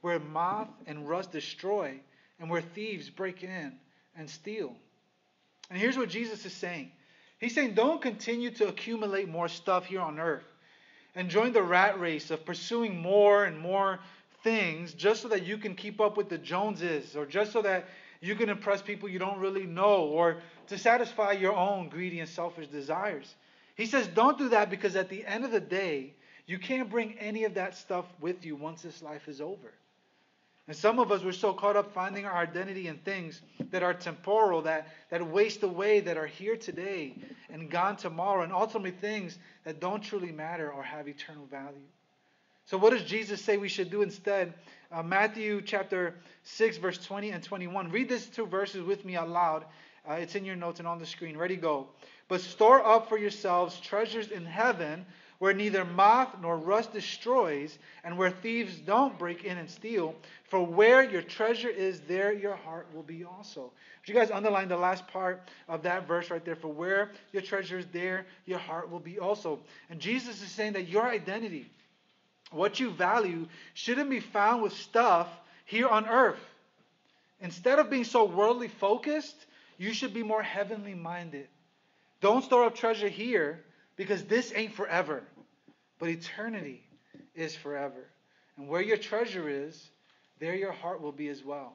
where 0.00 0.18
moth 0.18 0.68
and 0.86 1.08
rust 1.08 1.32
destroy 1.32 1.98
and 2.38 2.48
where 2.50 2.60
thieves 2.60 3.10
break 3.10 3.42
in 3.42 3.72
and 4.16 4.28
steal. 4.28 4.74
And 5.70 5.78
here's 5.78 5.96
what 5.96 6.08
Jesus 6.08 6.44
is 6.44 6.52
saying 6.52 6.92
He's 7.38 7.54
saying, 7.54 7.74
Don't 7.74 8.02
continue 8.02 8.50
to 8.52 8.68
accumulate 8.68 9.28
more 9.28 9.48
stuff 9.48 9.86
here 9.86 10.00
on 10.00 10.18
earth 10.18 10.44
and 11.14 11.30
join 11.30 11.52
the 11.52 11.62
rat 11.62 11.98
race 11.98 12.30
of 12.30 12.44
pursuing 12.44 12.96
more 12.96 13.44
and 13.44 13.58
more 13.58 13.98
things 14.44 14.92
just 14.92 15.22
so 15.22 15.28
that 15.28 15.44
you 15.44 15.58
can 15.58 15.74
keep 15.74 16.00
up 16.00 16.16
with 16.16 16.28
the 16.28 16.38
Joneses 16.38 17.16
or 17.16 17.26
just 17.26 17.52
so 17.52 17.62
that 17.62 17.86
you 18.20 18.34
can 18.34 18.48
impress 18.48 18.82
people 18.82 19.08
you 19.08 19.18
don't 19.18 19.38
really 19.38 19.66
know 19.66 20.02
or 20.02 20.38
to 20.68 20.78
satisfy 20.78 21.32
your 21.32 21.54
own 21.54 21.88
greedy 21.88 22.20
and 22.20 22.28
selfish 22.28 22.68
desires. 22.68 23.34
He 23.74 23.86
says, 23.86 24.08
don't 24.08 24.38
do 24.38 24.48
that 24.50 24.70
because 24.70 24.96
at 24.96 25.08
the 25.08 25.24
end 25.24 25.44
of 25.44 25.50
the 25.50 25.60
day, 25.60 26.14
you 26.48 26.58
can't 26.58 26.90
bring 26.90 27.16
any 27.18 27.44
of 27.44 27.54
that 27.54 27.76
stuff 27.76 28.06
with 28.20 28.44
you 28.44 28.56
once 28.56 28.80
this 28.80 29.02
life 29.02 29.28
is 29.28 29.40
over. 29.40 29.72
And 30.66 30.74
some 30.76 30.98
of 30.98 31.12
us, 31.12 31.22
we're 31.22 31.32
so 31.32 31.52
caught 31.52 31.76
up 31.76 31.92
finding 31.92 32.24
our 32.24 32.36
identity 32.36 32.88
in 32.88 32.96
things 32.98 33.40
that 33.70 33.82
are 33.82 33.94
temporal, 33.94 34.62
that, 34.62 34.88
that 35.10 35.26
waste 35.26 35.62
away, 35.62 36.00
that 36.00 36.16
are 36.16 36.26
here 36.26 36.56
today 36.56 37.14
and 37.50 37.70
gone 37.70 37.96
tomorrow, 37.96 38.42
and 38.42 38.52
ultimately 38.52 38.90
things 38.90 39.38
that 39.64 39.78
don't 39.78 40.02
truly 40.02 40.32
matter 40.32 40.70
or 40.70 40.82
have 40.82 41.06
eternal 41.06 41.46
value. 41.46 41.86
So, 42.64 42.76
what 42.76 42.90
does 42.90 43.02
Jesus 43.04 43.42
say 43.42 43.56
we 43.56 43.68
should 43.68 43.90
do 43.90 44.02
instead? 44.02 44.52
Uh, 44.90 45.02
Matthew 45.02 45.62
chapter 45.62 46.14
6, 46.44 46.78
verse 46.78 46.98
20 46.98 47.30
and 47.30 47.42
21. 47.42 47.90
Read 47.90 48.08
these 48.08 48.26
two 48.26 48.46
verses 48.46 48.82
with 48.82 49.04
me 49.04 49.16
out 49.16 49.28
loud 49.28 49.64
Uh, 50.08 50.14
it's 50.14 50.34
in 50.34 50.44
your 50.46 50.56
notes 50.56 50.78
and 50.78 50.88
on 50.88 50.98
the 50.98 51.06
screen. 51.06 51.36
Ready, 51.36 51.56
go. 51.56 51.88
But 52.28 52.40
store 52.40 52.84
up 52.84 53.08
for 53.08 53.18
yourselves 53.18 53.78
treasures 53.80 54.30
in 54.30 54.44
heaven 54.44 55.04
where 55.38 55.54
neither 55.54 55.84
moth 55.84 56.34
nor 56.40 56.56
rust 56.56 56.92
destroys, 56.92 57.78
and 58.02 58.18
where 58.18 58.30
thieves 58.30 58.76
don't 58.78 59.18
break 59.18 59.44
in 59.44 59.56
and 59.56 59.70
steal. 59.70 60.14
For 60.44 60.64
where 60.64 61.08
your 61.08 61.22
treasure 61.22 61.68
is, 61.68 62.00
there 62.00 62.32
your 62.32 62.56
heart 62.56 62.88
will 62.92 63.04
be 63.04 63.24
also. 63.24 63.62
Would 63.62 64.08
you 64.08 64.14
guys 64.14 64.30
underline 64.30 64.68
the 64.68 64.76
last 64.76 65.06
part 65.06 65.48
of 65.68 65.82
that 65.84 66.08
verse 66.08 66.30
right 66.30 66.44
there? 66.44 66.56
For 66.56 66.68
where 66.68 67.12
your 67.32 67.42
treasure 67.42 67.78
is, 67.78 67.86
there 67.92 68.26
your 68.46 68.58
heart 68.58 68.90
will 68.90 68.98
be 68.98 69.18
also. 69.20 69.60
And 69.90 70.00
Jesus 70.00 70.42
is 70.42 70.50
saying 70.50 70.72
that 70.72 70.88
your 70.88 71.06
identity, 71.06 71.70
what 72.50 72.80
you 72.80 72.90
value, 72.90 73.46
shouldn't 73.74 74.10
be 74.10 74.20
found 74.20 74.62
with 74.62 74.72
stuff 74.72 75.28
here 75.66 75.86
on 75.86 76.08
earth. 76.08 76.40
Instead 77.40 77.78
of 77.78 77.90
being 77.90 78.04
so 78.04 78.24
worldly 78.24 78.68
focused, 78.68 79.36
you 79.76 79.92
should 79.92 80.12
be 80.12 80.24
more 80.24 80.42
heavenly 80.42 80.94
minded. 80.94 81.46
Don't 82.20 82.42
store 82.42 82.64
up 82.64 82.74
treasure 82.74 83.08
here 83.08 83.62
because 83.98 84.24
this 84.24 84.52
ain't 84.54 84.72
forever, 84.72 85.22
but 85.98 86.08
eternity 86.08 86.82
is 87.34 87.54
forever. 87.54 88.06
And 88.56 88.68
where 88.68 88.80
your 88.80 88.96
treasure 88.96 89.48
is, 89.48 89.90
there 90.38 90.54
your 90.54 90.72
heart 90.72 91.02
will 91.02 91.12
be 91.12 91.28
as 91.28 91.44
well. 91.44 91.74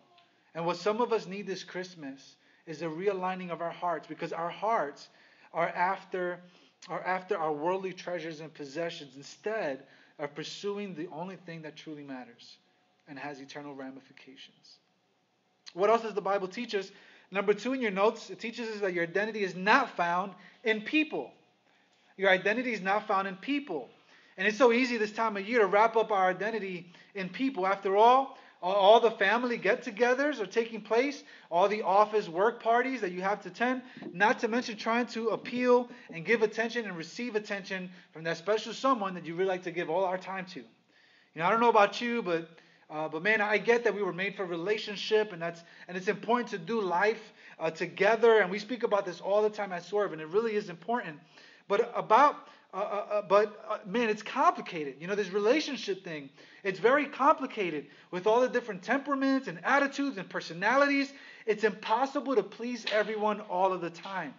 And 0.56 0.66
what 0.66 0.78
some 0.78 1.02
of 1.02 1.14
us 1.14 1.28
need 1.28 1.46
this 1.46 1.64
Christmas 1.64 2.36
is 2.66 2.82
a 2.82 2.86
realigning 2.86 3.52
of 3.52 3.62
our 3.62 3.72
hearts 3.72 4.08
because 4.08 4.32
our 4.34 4.50
hearts 4.50 5.10
are 5.54 5.68
after 5.68 6.40
are 6.90 7.02
after 7.04 7.38
our 7.38 7.54
worldly 7.54 7.94
treasures 7.94 8.42
and 8.42 8.54
possessions 8.54 9.16
instead 9.16 9.84
of 10.20 10.36
pursuing 10.36 10.94
the 10.94 11.08
only 11.14 11.38
thing 11.38 11.62
that 11.62 11.78
truly 11.78 12.04
matters 12.04 12.58
and 13.08 13.18
has 13.18 13.40
eternal 13.40 13.74
ramifications. 13.74 14.80
What 15.74 15.90
else 15.90 16.02
does 16.02 16.14
the 16.14 16.22
Bible 16.22 16.50
teach 16.50 16.76
us? 16.76 16.92
Number 17.32 17.54
two 17.54 17.72
in 17.72 17.82
your 17.82 17.92
notes, 17.92 18.30
it 18.30 18.40
teaches 18.40 18.68
us 18.68 18.82
that 18.82 18.94
your 18.94 19.04
identity 19.04 19.44
is 19.44 19.56
not 19.56 19.96
found 19.96 20.34
in 20.66 20.82
people. 20.82 21.32
Your 22.18 22.30
identity 22.30 22.74
is 22.74 22.82
not 22.82 23.08
found 23.08 23.28
in 23.28 23.36
people. 23.36 23.90
And 24.38 24.48
it's 24.48 24.58
so 24.58 24.72
easy 24.72 24.98
this 24.98 25.12
time 25.12 25.38
of 25.38 25.48
year 25.48 25.60
to 25.60 25.68
wrap 25.68 25.96
up 25.96 26.12
our 26.12 26.30
identity 26.30 26.92
in 27.14 27.30
people. 27.30 27.68
After 27.68 27.96
all, 27.96 28.38
all 28.64 29.00
the 29.02 29.12
family 29.12 29.58
get 29.58 29.84
togethers 29.84 30.40
are 30.40 30.46
taking 30.46 30.82
place, 30.82 31.24
all 31.52 31.68
the 31.68 31.82
office 31.82 32.30
work 32.30 32.64
parties 32.64 33.02
that 33.02 33.12
you 33.12 33.22
have 33.22 33.42
to 33.44 33.50
attend, 33.50 33.82
not 34.14 34.40
to 34.40 34.48
mention 34.48 34.78
trying 34.78 35.06
to 35.08 35.30
appeal 35.30 35.90
and 36.12 36.26
give 36.26 36.42
attention 36.42 36.86
and 36.86 36.96
receive 36.96 37.36
attention 37.36 37.92
from 38.14 38.24
that 38.24 38.38
special 38.38 38.74
someone 38.74 39.14
that 39.16 39.26
you 39.26 39.36
really 39.36 39.50
like 39.50 39.64
to 39.64 39.72
give 39.72 39.90
all 39.90 40.06
our 40.06 40.18
time 40.18 40.46
to. 40.46 40.60
You 40.60 40.66
know, 41.36 41.46
I 41.46 41.52
don't 41.52 41.60
know 41.60 41.70
about 41.70 42.00
you, 42.00 42.22
but 42.22 42.48
uh, 42.90 43.10
but 43.10 43.24
man, 43.24 43.42
I 43.42 43.58
get 43.58 43.84
that 43.86 43.96
we 43.96 44.04
were 44.04 44.14
made 44.14 44.36
for 44.36 44.46
relationship, 44.46 45.34
and 45.34 45.42
that's 45.42 45.62
and 45.88 45.98
it's 45.98 46.08
important 46.08 46.50
to 46.52 46.58
do 46.58 46.80
life 46.80 47.34
uh, 47.60 47.72
together. 47.72 48.40
And 48.40 48.50
we 48.52 48.60
speak 48.60 48.84
about 48.84 49.04
this 49.06 49.20
all 49.20 49.42
the 49.42 49.50
time 49.50 49.74
at 49.74 49.84
Swerve, 49.84 50.14
and 50.14 50.22
it 50.22 50.28
really 50.28 50.56
is 50.56 50.70
important. 50.70 51.20
But 51.68 51.92
about, 51.96 52.36
uh, 52.74 52.78
uh, 52.78 52.80
uh 52.80 53.22
but 53.24 53.64
uh, 53.70 53.78
man, 53.86 54.10
it's 54.10 54.24
complicated. 54.24 54.96
You 55.00 55.08
know, 55.08 55.16
this 55.16 55.30
relationship 55.30 56.04
thing, 56.04 56.30
it's 56.64 56.80
very 56.80 57.06
complicated 57.06 57.88
with 58.12 58.28
all 58.28 58.42
the 58.42 58.50
different 58.50 58.84
temperaments 58.84 59.48
and 59.48 59.64
attitudes 59.64 60.18
and 60.18 60.30
personalities. 60.30 61.14
It's 61.46 61.64
impossible 61.64 62.36
to 62.36 62.44
please 62.44 62.86
everyone 62.92 63.42
all 63.42 63.74
of 63.74 63.82
the 63.82 63.90
time. 63.90 64.34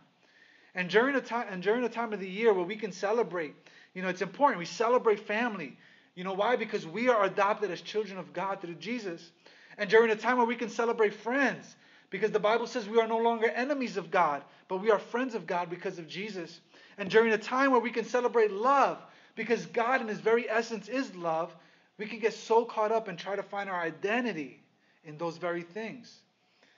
And 0.75 0.89
during 0.89 1.15
the 1.15 1.21
time, 1.21 1.47
and 1.51 1.63
during 1.63 1.83
the 1.83 1.89
time 1.89 2.13
of 2.13 2.21
the 2.21 2.29
year 2.29 2.53
where 2.53 2.65
we 2.65 2.77
can 2.77 2.93
celebrate, 2.93 3.55
you 3.95 4.03
know, 4.03 4.09
it's 4.09 4.23
important. 4.23 4.59
We 4.59 4.65
celebrate 4.65 5.21
family. 5.21 5.77
You 6.15 6.25
know 6.25 6.33
why? 6.33 6.57
Because 6.57 6.87
we 6.87 7.09
are 7.09 7.25
adopted 7.25 7.71
as 7.71 7.81
children 7.81 8.19
of 8.19 8.33
God 8.33 8.61
through 8.61 8.75
Jesus. 8.75 9.31
And 9.79 9.89
during 9.89 10.11
a 10.11 10.17
time 10.17 10.37
where 10.37 10.47
we 10.47 10.57
can 10.57 10.69
celebrate 10.69 11.15
friends, 11.15 11.77
because 12.11 12.31
the 12.31 12.41
Bible 12.41 12.67
says 12.67 12.89
we 12.89 13.01
are 13.01 13.09
no 13.09 13.19
longer 13.19 13.49
enemies 13.49 13.97
of 13.97 14.11
God, 14.11 14.43
but 14.69 14.79
we 14.79 14.91
are 14.91 14.99
friends 14.99 15.35
of 15.35 15.47
God 15.47 15.71
because 15.71 15.99
of 15.99 16.09
Jesus 16.09 16.61
and 16.99 17.11
during 17.11 17.33
a 17.33 17.39
time 17.39 17.71
where 17.71 17.81
we 17.81 17.91
can 17.91 18.05
celebrate 18.05 18.51
love, 18.53 18.99
because 19.35 19.67
God 19.67 20.01
in 20.01 20.09
His 20.09 20.21
very 20.21 20.49
essence 20.49 20.89
is 20.89 21.15
love, 21.15 21.55
we 21.99 22.07
can 22.07 22.19
get 22.19 22.35
so 22.35 22.65
caught 22.65 22.93
up 22.93 23.09
and 23.09 23.19
try 23.19 23.37
to 23.37 23.43
find 23.43 23.71
our 23.71 23.81
identity 23.81 24.61
in 25.05 25.17
those 25.19 25.37
very 25.37 25.63
things. 25.63 26.13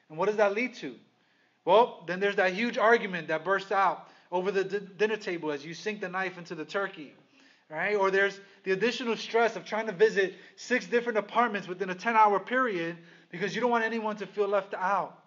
And 0.09 0.19
what 0.19 0.27
does 0.27 0.37
that 0.37 0.55
lead 0.55 0.75
to? 0.77 0.95
Well, 1.65 2.05
then 2.07 2.21
there's 2.21 2.37
that 2.37 2.53
huge 2.53 2.79
argument 2.79 3.29
that 3.29 3.45
bursts 3.45 3.73
out 3.73 4.09
over 4.31 4.51
the 4.51 4.65
d- 4.65 4.81
dinner 4.97 5.17
table 5.17 5.51
as 5.51 5.65
you 5.65 5.75
sink 5.75 6.01
the 6.01 6.09
knife 6.09 6.39
into 6.39 6.55
the 6.55 6.65
turkey. 6.65 7.15
Right? 7.69 7.97
Or 7.97 8.13
there's 8.13 8.39
the 8.63 8.71
additional 8.73 9.17
stress 9.17 9.57
of 9.57 9.65
trying 9.65 9.87
to 9.87 9.93
visit 9.93 10.35
six 10.55 10.87
different 10.87 11.19
apartments 11.19 11.67
within 11.67 11.91
a 11.91 11.95
10 11.95 12.15
hour 12.15 12.39
period 12.39 12.97
because 13.31 13.55
you 13.55 13.61
don't 13.61 13.71
want 13.71 13.85
anyone 13.85 14.17
to 14.17 14.27
feel 14.27 14.47
left 14.47 14.75
out. 14.75 15.19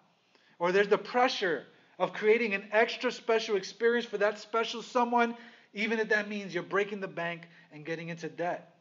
Or 0.58 0.72
there's 0.72 0.88
the 0.88 0.98
pressure 0.98 1.66
of 2.00 2.14
creating 2.14 2.54
an 2.54 2.64
extra 2.72 3.12
special 3.12 3.56
experience 3.56 4.06
for 4.06 4.16
that 4.16 4.38
special 4.38 4.82
someone, 4.82 5.36
even 5.74 6.00
if 6.00 6.08
that 6.08 6.28
means 6.28 6.54
you're 6.54 6.62
breaking 6.62 6.98
the 6.98 7.06
bank 7.06 7.42
and 7.72 7.84
getting 7.84 8.08
into 8.08 8.26
debt. 8.26 8.74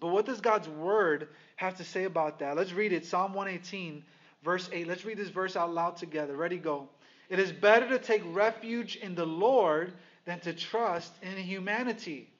But 0.00 0.08
what 0.08 0.24
does 0.24 0.40
God's 0.40 0.66
word 0.66 1.28
have 1.56 1.76
to 1.76 1.84
say 1.84 2.04
about 2.04 2.38
that? 2.38 2.56
Let's 2.56 2.72
read 2.72 2.94
it. 2.94 3.04
Psalm 3.04 3.34
118, 3.34 4.02
verse 4.42 4.68
8. 4.72 4.88
Let's 4.88 5.04
read 5.04 5.18
this 5.18 5.28
verse 5.28 5.56
out 5.56 5.72
loud 5.72 5.98
together. 5.98 6.34
Ready, 6.36 6.56
go. 6.56 6.88
It 7.28 7.38
is 7.38 7.52
better 7.52 7.86
to 7.90 7.98
take 7.98 8.22
refuge 8.24 8.96
in 8.96 9.14
the 9.14 9.26
Lord 9.26 9.92
than 10.24 10.40
to 10.40 10.54
trust 10.54 11.12
in 11.22 11.36
humanity. 11.36 12.30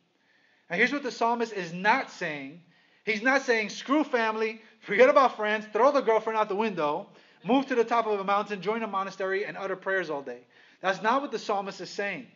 Now, 0.70 0.76
here's 0.76 0.92
what 0.92 1.02
the 1.02 1.12
psalmist 1.12 1.52
is 1.52 1.74
not 1.74 2.10
saying. 2.10 2.62
He's 3.04 3.22
not 3.22 3.42
saying, 3.42 3.68
screw 3.68 4.04
family, 4.04 4.62
forget 4.80 5.10
about 5.10 5.36
friends, 5.36 5.66
throw 5.72 5.92
the 5.92 6.00
girlfriend 6.00 6.38
out 6.38 6.48
the 6.48 6.56
window 6.56 7.08
move 7.46 7.66
to 7.66 7.74
the 7.74 7.84
top 7.84 8.06
of 8.06 8.18
a 8.18 8.24
mountain, 8.24 8.60
join 8.60 8.82
a 8.82 8.86
monastery, 8.86 9.44
and 9.44 9.56
utter 9.56 9.76
prayers 9.76 10.10
all 10.10 10.22
day. 10.22 10.40
That's 10.80 11.02
not 11.02 11.22
what 11.22 11.32
the 11.32 11.38
psalmist 11.38 11.80
is 11.80 11.90
saying. 11.90 12.26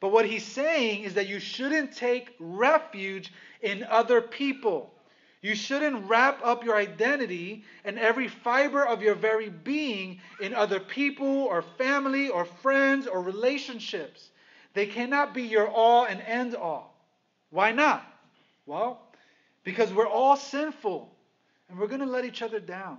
But 0.00 0.12
what 0.12 0.26
he's 0.26 0.44
saying 0.44 1.04
is 1.04 1.14
that 1.14 1.28
you 1.28 1.40
shouldn't 1.40 1.96
take 1.96 2.34
refuge 2.38 3.32
in 3.62 3.84
other 3.84 4.20
people. 4.20 4.92
You 5.40 5.54
shouldn't 5.54 6.08
wrap 6.08 6.40
up 6.44 6.64
your 6.64 6.76
identity 6.76 7.64
and 7.84 7.98
every 7.98 8.28
fiber 8.28 8.84
of 8.84 9.02
your 9.02 9.14
very 9.14 9.48
being 9.48 10.20
in 10.40 10.54
other 10.54 10.80
people 10.80 11.44
or 11.44 11.62
family 11.62 12.28
or 12.28 12.44
friends 12.44 13.06
or 13.06 13.22
relationships. 13.22 14.30
They 14.74 14.86
cannot 14.86 15.34
be 15.34 15.42
your 15.42 15.68
all 15.68 16.04
and 16.04 16.20
end 16.20 16.54
all. 16.54 16.94
Why 17.50 17.72
not? 17.72 18.04
Well, 18.66 19.00
because 19.64 19.92
we're 19.92 20.08
all 20.08 20.36
sinful 20.36 21.10
and 21.68 21.78
we're 21.78 21.86
going 21.86 22.00
to 22.00 22.06
let 22.06 22.24
each 22.24 22.42
other 22.42 22.60
down. 22.60 22.98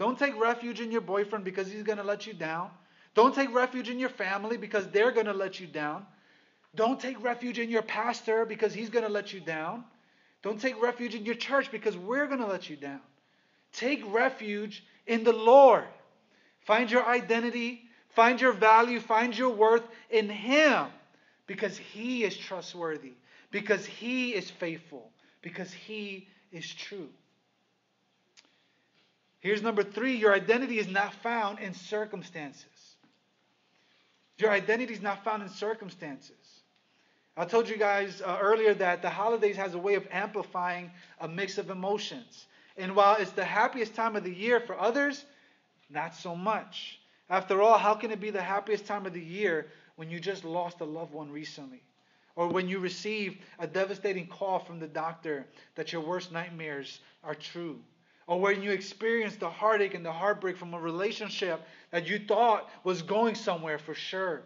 Don't 0.00 0.18
take 0.18 0.40
refuge 0.40 0.80
in 0.80 0.90
your 0.90 1.02
boyfriend 1.02 1.44
because 1.44 1.70
he's 1.70 1.82
going 1.82 1.98
to 1.98 2.04
let 2.04 2.26
you 2.26 2.32
down. 2.32 2.70
Don't 3.14 3.34
take 3.34 3.54
refuge 3.54 3.90
in 3.90 3.98
your 3.98 4.08
family 4.08 4.56
because 4.56 4.88
they're 4.88 5.12
going 5.12 5.26
to 5.26 5.34
let 5.34 5.60
you 5.60 5.66
down. 5.66 6.06
Don't 6.74 6.98
take 6.98 7.22
refuge 7.22 7.58
in 7.58 7.68
your 7.68 7.82
pastor 7.82 8.46
because 8.46 8.72
he's 8.72 8.88
going 8.88 9.04
to 9.04 9.10
let 9.10 9.34
you 9.34 9.40
down. 9.40 9.84
Don't 10.42 10.58
take 10.58 10.82
refuge 10.82 11.14
in 11.14 11.26
your 11.26 11.34
church 11.34 11.70
because 11.70 11.98
we're 11.98 12.26
going 12.26 12.38
to 12.40 12.46
let 12.46 12.70
you 12.70 12.76
down. 12.76 13.02
Take 13.74 14.02
refuge 14.10 14.82
in 15.06 15.22
the 15.22 15.34
Lord. 15.34 15.84
Find 16.60 16.90
your 16.90 17.06
identity, 17.06 17.82
find 18.08 18.40
your 18.40 18.52
value, 18.52 19.00
find 19.00 19.36
your 19.36 19.50
worth 19.50 19.86
in 20.08 20.30
Him 20.30 20.86
because 21.46 21.76
He 21.76 22.24
is 22.24 22.34
trustworthy, 22.34 23.12
because 23.50 23.84
He 23.84 24.30
is 24.30 24.48
faithful, 24.48 25.10
because 25.42 25.70
He 25.74 26.26
is 26.52 26.72
true. 26.72 27.10
Here's 29.40 29.62
number 29.62 29.82
three 29.82 30.16
your 30.16 30.34
identity 30.34 30.78
is 30.78 30.88
not 30.88 31.14
found 31.14 31.58
in 31.58 31.74
circumstances. 31.74 32.96
Your 34.38 34.50
identity 34.50 34.94
is 34.94 35.02
not 35.02 35.24
found 35.24 35.42
in 35.42 35.48
circumstances. 35.48 36.62
I 37.36 37.44
told 37.44 37.68
you 37.68 37.76
guys 37.76 38.22
uh, 38.22 38.38
earlier 38.40 38.74
that 38.74 39.02
the 39.02 39.10
holidays 39.10 39.56
has 39.56 39.74
a 39.74 39.78
way 39.78 39.94
of 39.94 40.06
amplifying 40.10 40.90
a 41.20 41.28
mix 41.28 41.58
of 41.58 41.70
emotions. 41.70 42.46
And 42.76 42.94
while 42.94 43.16
it's 43.16 43.32
the 43.32 43.44
happiest 43.44 43.94
time 43.94 44.16
of 44.16 44.24
the 44.24 44.34
year 44.34 44.60
for 44.60 44.78
others, 44.78 45.24
not 45.88 46.14
so 46.14 46.34
much. 46.34 46.98
After 47.28 47.62
all, 47.62 47.78
how 47.78 47.94
can 47.94 48.10
it 48.10 48.20
be 48.20 48.30
the 48.30 48.42
happiest 48.42 48.86
time 48.86 49.06
of 49.06 49.12
the 49.12 49.20
year 49.20 49.68
when 49.96 50.10
you 50.10 50.20
just 50.20 50.44
lost 50.44 50.80
a 50.80 50.84
loved 50.84 51.12
one 51.12 51.30
recently? 51.30 51.82
Or 52.36 52.48
when 52.48 52.68
you 52.68 52.78
receive 52.78 53.38
a 53.58 53.66
devastating 53.66 54.26
call 54.26 54.58
from 54.58 54.78
the 54.78 54.86
doctor 54.86 55.46
that 55.74 55.92
your 55.92 56.02
worst 56.02 56.32
nightmares 56.32 57.00
are 57.22 57.34
true? 57.34 57.78
Or 58.30 58.38
when 58.38 58.62
you 58.62 58.70
experience 58.70 59.34
the 59.34 59.50
heartache 59.50 59.92
and 59.94 60.06
the 60.06 60.12
heartbreak 60.12 60.56
from 60.56 60.72
a 60.72 60.78
relationship 60.78 61.60
that 61.90 62.06
you 62.06 62.16
thought 62.16 62.70
was 62.84 63.02
going 63.02 63.34
somewhere 63.34 63.76
for 63.76 63.92
sure. 63.92 64.42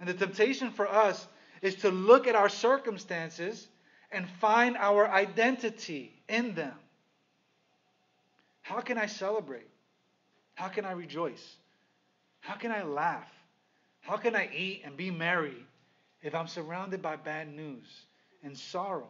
And 0.00 0.08
the 0.08 0.14
temptation 0.14 0.72
for 0.72 0.88
us 0.88 1.24
is 1.62 1.76
to 1.76 1.90
look 1.92 2.26
at 2.26 2.34
our 2.34 2.48
circumstances 2.48 3.68
and 4.10 4.28
find 4.40 4.76
our 4.76 5.08
identity 5.08 6.20
in 6.28 6.56
them. 6.56 6.74
How 8.62 8.80
can 8.80 8.98
I 8.98 9.06
celebrate? 9.06 9.68
How 10.56 10.66
can 10.66 10.84
I 10.84 10.90
rejoice? 10.90 11.54
How 12.40 12.56
can 12.56 12.72
I 12.72 12.82
laugh? 12.82 13.30
How 14.00 14.16
can 14.16 14.34
I 14.34 14.50
eat 14.52 14.82
and 14.84 14.96
be 14.96 15.12
merry 15.12 15.64
if 16.22 16.34
I'm 16.34 16.48
surrounded 16.48 17.02
by 17.02 17.14
bad 17.14 17.54
news 17.54 17.86
and 18.42 18.58
sorrow? 18.58 19.06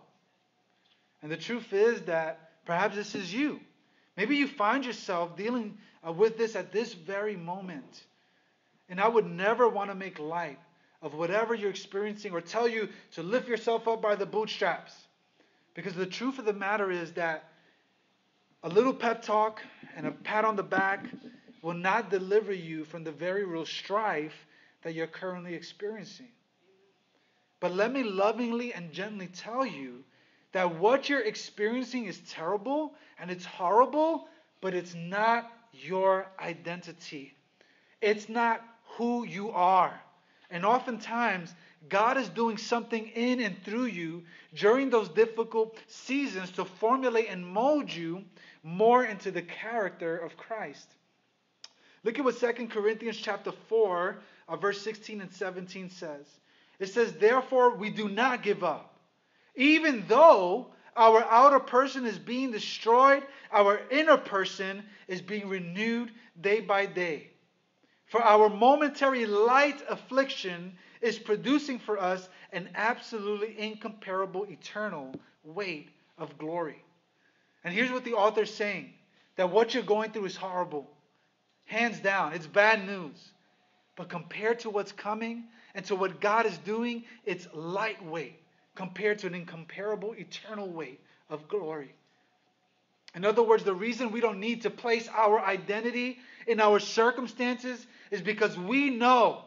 And 1.23 1.33
the 1.33 1.39
truth 1.39 1.73
is 1.73 2.03
that 2.03 2.51
perhaps 2.67 2.95
this 2.95 3.15
is 3.15 3.33
you. 3.33 3.61
Maybe 4.21 4.37
you 4.37 4.49
find 4.49 4.85
yourself 4.85 5.35
dealing 5.35 5.79
uh, 6.07 6.12
with 6.12 6.37
this 6.37 6.55
at 6.55 6.73
this 6.73 6.93
very 6.93 7.37
moment. 7.37 8.03
And 8.91 9.00
I 9.00 9.09
would 9.09 9.25
never 9.25 9.67
want 9.67 9.89
to 9.89 9.95
make 9.95 10.19
light 10.19 10.59
of 11.00 11.15
whatever 11.15 11.55
you're 11.55 11.71
experiencing 11.71 12.33
or 12.33 12.43
tell 12.43 12.69
you 12.69 12.91
to 13.12 13.23
lift 13.23 13.49
yourself 13.49 13.89
up 13.89 14.03
by 14.03 14.17
the 14.17 14.27
bootstraps. 14.27 14.93
Because 15.73 15.95
the 15.95 16.05
truth 16.05 16.39
of 16.39 16.45
the 16.45 16.53
matter 16.53 16.91
is 16.91 17.12
that 17.12 17.45
a 18.62 18.69
little 18.69 18.93
pep 18.93 19.23
talk 19.23 19.62
and 19.97 20.07
a 20.07 20.11
pat 20.11 20.45
on 20.45 20.55
the 20.55 20.62
back 20.62 21.07
will 21.62 21.73
not 21.73 22.11
deliver 22.11 22.53
you 22.53 22.85
from 22.85 23.05
the 23.05 23.12
very 23.12 23.47
real 23.47 23.65
strife 23.65 24.47
that 24.83 24.93
you're 24.93 25.07
currently 25.07 25.55
experiencing. 25.55 26.29
But 27.59 27.73
let 27.73 27.91
me 27.91 28.03
lovingly 28.03 28.75
and 28.75 28.93
gently 28.93 29.29
tell 29.29 29.65
you 29.65 30.05
that 30.52 30.76
what 30.76 31.09
you're 31.09 31.21
experiencing 31.21 32.07
is 32.07 32.21
terrible 32.28 32.95
and 33.19 33.30
it's 33.30 33.45
horrible, 33.45 34.28
but 34.61 34.75
it's 34.75 34.95
not 34.95 35.50
your 35.73 36.26
identity. 36.40 37.35
It's 38.00 38.28
not 38.28 38.62
who 38.97 39.25
you 39.25 39.50
are. 39.50 40.00
And 40.50 40.64
oftentimes, 40.64 41.54
God 41.88 42.19
is 42.19 42.28
doing 42.28 42.59
something 42.59 43.09
in 43.09 43.40
and 43.40 43.62
through 43.64 43.87
you 43.87 44.25
during 44.54 44.90
those 44.90 45.09
difficult 45.09 45.78
seasons 45.87 46.50
to 46.52 46.64
formulate 46.64 47.28
and 47.28 47.47
mold 47.47 47.90
you 47.90 48.25
more 48.62 49.04
into 49.04 49.30
the 49.30 49.42
character 49.42 50.16
of 50.19 50.37
Christ. 50.37 50.88
Look 52.02 52.19
at 52.19 52.25
what 52.25 52.38
2 52.38 52.69
Corinthians 52.69 53.16
chapter 53.16 53.52
4, 53.69 54.19
uh, 54.49 54.57
verse 54.57 54.80
16 54.83 55.21
and 55.21 55.33
17 55.33 55.90
says. 55.90 56.26
It 56.78 56.87
says, 56.87 57.12
Therefore, 57.12 57.76
we 57.76 57.90
do 57.90 58.09
not 58.09 58.42
give 58.42 58.64
up. 58.64 58.89
Even 59.61 60.07
though 60.09 60.69
our 60.97 61.23
outer 61.25 61.61
person 61.61 62.07
is 62.07 62.19
being 62.19 62.50
destroyed, 62.50 63.23
our 63.52 63.83
inner 63.90 64.17
person 64.17 64.83
is 65.07 65.21
being 65.21 65.50
renewed 65.50 66.11
day 66.40 66.61
by 66.61 66.87
day. 66.87 67.29
For 68.07 68.23
our 68.23 68.49
momentary 68.49 69.26
light 69.26 69.83
affliction 69.87 70.79
is 71.02 71.19
producing 71.19 71.79
for 71.79 71.99
us 71.99 72.26
an 72.55 72.71
absolutely 72.75 73.55
incomparable 73.59 74.47
eternal 74.49 75.14
weight 75.45 75.90
of 76.17 76.38
glory. 76.38 76.83
And 77.62 77.75
here's 77.75 77.93
what 77.93 78.05
the 78.05 78.14
author 78.14 78.45
is 78.45 78.55
saying 78.55 78.95
that 79.37 79.50
what 79.50 79.75
you're 79.75 79.83
going 79.83 80.11
through 80.12 80.25
is 80.25 80.37
horrible. 80.37 80.90
Hands 81.67 82.00
down, 82.00 82.33
it's 82.33 82.47
bad 82.47 82.87
news. 82.87 83.33
But 83.95 84.09
compared 84.09 84.61
to 84.61 84.71
what's 84.71 84.93
coming 84.93 85.45
and 85.75 85.85
to 85.85 85.97
what 85.97 86.19
God 86.19 86.47
is 86.47 86.57
doing, 86.57 87.05
it's 87.26 87.47
lightweight 87.52 88.40
compared 88.75 89.19
to 89.21 89.27
an 89.27 89.35
incomparable 89.35 90.15
eternal 90.15 90.69
weight 90.69 91.00
of 91.29 91.49
glory. 91.49 91.95
In 93.15 93.25
other 93.25 93.43
words, 93.43 93.65
the 93.65 93.75
reason 93.75 94.12
we 94.12 94.21
don't 94.21 94.39
need 94.39 94.62
to 94.62 94.71
place 94.71 95.09
our 95.09 95.41
identity 95.41 96.19
in 96.47 96.61
our 96.61 96.79
circumstances 96.79 97.85
is 98.11 98.23
because 98.23 98.57
we 98.57 98.91
know 98.91 99.45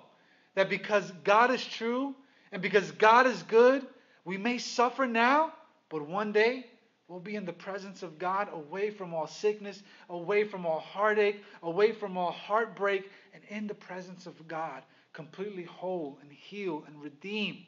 that 0.55 0.69
because 0.69 1.09
God 1.23 1.51
is 1.51 1.63
true 1.63 2.13
and 2.51 2.61
because 2.61 2.91
God 2.91 3.25
is 3.25 3.41
good, 3.43 3.85
we 4.25 4.37
may 4.37 4.57
suffer 4.57 5.05
now, 5.05 5.53
but 5.89 6.07
one 6.07 6.31
day 6.31 6.65
we'll 7.07 7.19
be 7.19 7.35
in 7.35 7.45
the 7.45 7.53
presence 7.53 8.03
of 8.03 8.19
God, 8.19 8.49
away 8.53 8.89
from 8.89 9.13
all 9.13 9.27
sickness, 9.27 9.81
away 10.09 10.43
from 10.43 10.65
all 10.65 10.79
heartache, 10.79 11.41
away 11.61 11.91
from 11.91 12.17
all 12.17 12.31
heartbreak, 12.31 13.09
and 13.33 13.43
in 13.49 13.67
the 13.67 13.73
presence 13.73 14.25
of 14.25 14.47
God, 14.47 14.83
completely 15.13 15.63
whole 15.63 16.17
and 16.21 16.31
healed 16.31 16.83
and 16.87 17.01
redeemed. 17.01 17.65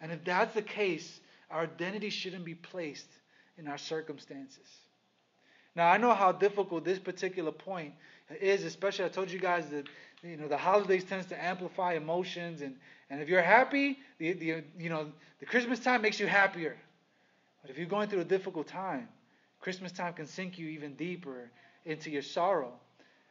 And 0.00 0.12
if 0.12 0.24
that's 0.24 0.54
the 0.54 0.62
case, 0.62 1.20
our 1.50 1.62
identity 1.62 2.10
shouldn't 2.10 2.44
be 2.44 2.54
placed 2.54 3.08
in 3.56 3.68
our 3.68 3.78
circumstances. 3.78 4.68
Now, 5.74 5.88
I 5.88 5.96
know 5.96 6.12
how 6.14 6.32
difficult 6.32 6.84
this 6.84 6.98
particular 6.98 7.52
point 7.52 7.94
is, 8.40 8.64
especially 8.64 9.04
I 9.04 9.08
told 9.08 9.30
you 9.30 9.38
guys 9.38 9.68
that 9.70 9.86
you 10.22 10.36
know 10.36 10.48
the 10.48 10.56
holidays 10.56 11.04
tends 11.04 11.26
to 11.26 11.42
amplify 11.42 11.94
emotions, 11.94 12.62
and, 12.62 12.74
and 13.10 13.20
if 13.20 13.28
you're 13.28 13.42
happy, 13.42 13.98
the, 14.18 14.32
the 14.32 14.64
you 14.78 14.90
know 14.90 15.12
the 15.40 15.46
Christmas 15.46 15.78
time 15.78 16.02
makes 16.02 16.18
you 16.18 16.26
happier. 16.26 16.76
But 17.62 17.70
if 17.70 17.78
you're 17.78 17.86
going 17.86 18.08
through 18.08 18.20
a 18.20 18.24
difficult 18.24 18.66
time, 18.66 19.08
Christmas 19.60 19.92
time 19.92 20.14
can 20.14 20.26
sink 20.26 20.58
you 20.58 20.68
even 20.68 20.94
deeper 20.94 21.50
into 21.84 22.10
your 22.10 22.22
sorrow. 22.22 22.72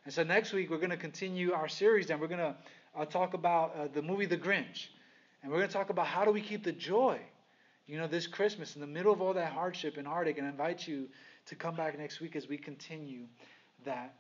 And 0.05 0.13
so 0.13 0.23
next 0.23 0.53
week 0.53 0.69
we're 0.69 0.77
going 0.77 0.89
to 0.89 0.97
continue 0.97 1.51
our 1.53 1.67
series, 1.67 2.09
and 2.09 2.19
we're 2.19 2.27
going 2.27 2.39
to 2.39 2.55
uh, 2.95 3.05
talk 3.05 3.33
about 3.33 3.75
uh, 3.75 3.87
the 3.93 4.01
movie 4.01 4.25
The 4.25 4.37
Grinch, 4.37 4.87
and 5.41 5.51
we're 5.51 5.59
going 5.59 5.69
to 5.69 5.73
talk 5.73 5.89
about 5.89 6.07
how 6.07 6.25
do 6.25 6.31
we 6.31 6.41
keep 6.41 6.63
the 6.63 6.71
joy, 6.71 7.19
you 7.85 7.97
know, 7.97 8.07
this 8.07 8.27
Christmas 8.27 8.75
in 8.75 8.81
the 8.81 8.87
middle 8.87 9.13
of 9.13 9.21
all 9.21 9.33
that 9.33 9.51
hardship 9.51 9.97
and 9.97 10.07
heartache. 10.07 10.37
And 10.37 10.47
I 10.47 10.49
invite 10.49 10.87
you 10.87 11.07
to 11.47 11.55
come 11.55 11.75
back 11.75 11.97
next 11.97 12.19
week 12.19 12.35
as 12.35 12.47
we 12.47 12.57
continue 12.57 13.23
that. 13.85 14.13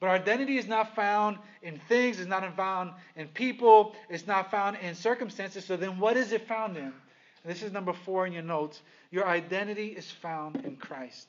But 0.00 0.08
our 0.08 0.16
identity 0.16 0.56
is 0.56 0.66
not 0.66 0.96
found 0.96 1.38
in 1.62 1.78
things, 1.88 2.18
it's 2.18 2.28
not 2.28 2.56
found 2.56 2.90
in 3.14 3.28
people, 3.28 3.94
it's 4.10 4.26
not 4.26 4.50
found 4.50 4.76
in 4.82 4.96
circumstances. 4.96 5.64
So 5.64 5.76
then 5.76 6.00
what 6.00 6.16
is 6.16 6.32
it 6.32 6.48
found 6.48 6.76
in? 6.76 6.92
This 7.44 7.62
is 7.62 7.72
number 7.72 7.92
four 7.92 8.26
in 8.26 8.32
your 8.32 8.42
notes. 8.42 8.80
Your 9.10 9.26
identity 9.26 9.88
is 9.88 10.10
found 10.10 10.64
in 10.64 10.76
Christ. 10.76 11.28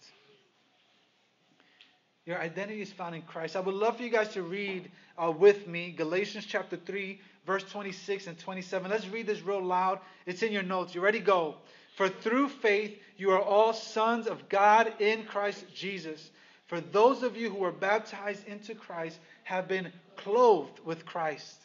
Your 2.26 2.40
identity 2.40 2.82
is 2.82 2.92
found 2.92 3.16
in 3.16 3.22
Christ. 3.24 3.56
I 3.56 3.60
would 3.60 3.76
love 3.76 3.98
for 3.98 4.04
you 4.04 4.10
guys 4.10 4.30
to 4.30 4.44
read 4.44 4.90
uh, 5.22 5.32
with 5.32 5.68
me 5.68 5.92
Galatians 5.92 6.46
chapter 6.48 6.78
3, 6.78 7.20
verse 7.46 7.64
26 7.64 8.28
and 8.28 8.38
27. 8.38 8.90
Let's 8.90 9.08
read 9.08 9.28
this 9.28 9.42
real 9.42 9.64
loud. 9.64 10.00
It's 10.26 10.44
in 10.44 10.52
your 10.52 10.64
notes. 10.64 10.96
You 10.96 11.02
ready? 11.02 11.20
Go. 11.20 11.56
For 11.96 12.10
through 12.10 12.50
faith 12.50 12.98
you 13.18 13.32
are 13.32 13.42
all 13.42 13.74
sons 13.74 14.28
of 14.28 14.50
God 14.50 14.94
in 15.00 15.26
Christ 15.26 15.66
Jesus. 15.74 16.32
For 16.68 16.82
those 16.82 17.24
of 17.24 17.38
you 17.38 17.50
who 17.50 17.64
are 17.64 17.72
baptized 17.72 18.48
into 18.48 18.74
Christ 18.74 19.20
have 19.44 19.68
been 19.68 19.92
clothed 20.16 20.80
with 20.86 21.06
Christ. 21.06 21.58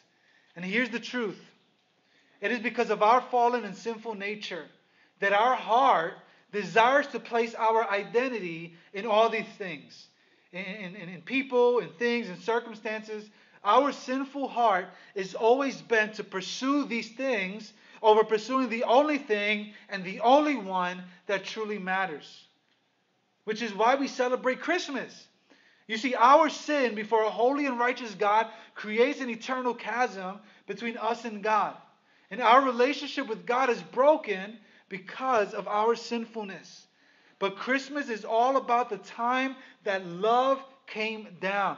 And 0.55 0.63
here's 0.63 0.89
the 0.89 0.99
truth 0.99 1.39
it 2.41 2.51
is 2.51 2.59
because 2.59 2.89
of 2.89 3.03
our 3.03 3.21
fallen 3.21 3.65
and 3.65 3.75
sinful 3.75 4.15
nature 4.15 4.65
that 5.19 5.33
our 5.33 5.55
heart 5.55 6.13
desires 6.51 7.07
to 7.07 7.19
place 7.19 7.53
our 7.55 7.89
identity 7.89 8.75
in 8.93 9.05
all 9.05 9.29
these 9.29 9.47
things 9.57 10.07
in, 10.51 10.95
in, 10.95 11.09
in 11.09 11.21
people, 11.21 11.79
in 11.79 11.89
things, 11.89 12.29
in 12.29 12.39
circumstances. 12.41 13.29
Our 13.63 13.91
sinful 13.91 14.47
heart 14.47 14.87
is 15.15 15.35
always 15.35 15.81
bent 15.81 16.15
to 16.15 16.23
pursue 16.23 16.85
these 16.85 17.09
things 17.09 17.73
over 18.01 18.23
pursuing 18.23 18.69
the 18.69 18.85
only 18.85 19.17
thing 19.17 19.73
and 19.89 20.03
the 20.03 20.21
only 20.21 20.55
one 20.55 21.03
that 21.27 21.43
truly 21.43 21.77
matters. 21.77 22.45
Which 23.43 23.61
is 23.61 23.73
why 23.73 23.95
we 23.95 24.07
celebrate 24.07 24.61
Christmas. 24.61 25.27
You 25.87 25.97
see, 25.97 26.15
our 26.15 26.49
sin 26.49 26.95
before 26.95 27.23
a 27.23 27.29
holy 27.29 27.65
and 27.65 27.79
righteous 27.79 28.13
God 28.13 28.47
creates 28.75 29.21
an 29.21 29.29
eternal 29.29 29.73
chasm 29.73 30.39
between 30.67 30.97
us 30.97 31.25
and 31.25 31.43
God. 31.43 31.75
And 32.31 32.41
our 32.41 32.61
relationship 32.61 33.27
with 33.27 33.45
God 33.45 33.69
is 33.69 33.81
broken 33.81 34.57
because 34.87 35.53
of 35.53 35.67
our 35.67 35.95
sinfulness. 35.95 36.85
But 37.39 37.55
Christmas 37.55 38.09
is 38.09 38.23
all 38.23 38.57
about 38.57 38.89
the 38.89 38.97
time 38.97 39.55
that 39.83 40.05
love 40.05 40.63
came 40.85 41.27
down. 41.41 41.77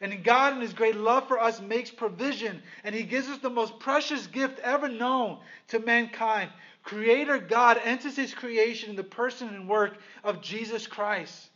And 0.00 0.24
God, 0.24 0.54
in 0.54 0.60
His 0.60 0.72
great 0.72 0.96
love 0.96 1.28
for 1.28 1.38
us, 1.38 1.60
makes 1.60 1.90
provision. 1.90 2.62
And 2.84 2.94
He 2.94 3.02
gives 3.02 3.28
us 3.28 3.38
the 3.38 3.50
most 3.50 3.78
precious 3.78 4.26
gift 4.26 4.58
ever 4.60 4.88
known 4.88 5.38
to 5.68 5.78
mankind. 5.78 6.50
Creator 6.82 7.38
God 7.38 7.78
enters 7.84 8.16
His 8.16 8.32
creation 8.32 8.90
in 8.90 8.96
the 8.96 9.04
person 9.04 9.48
and 9.48 9.68
work 9.68 9.98
of 10.24 10.40
Jesus 10.40 10.86
Christ. 10.86 11.50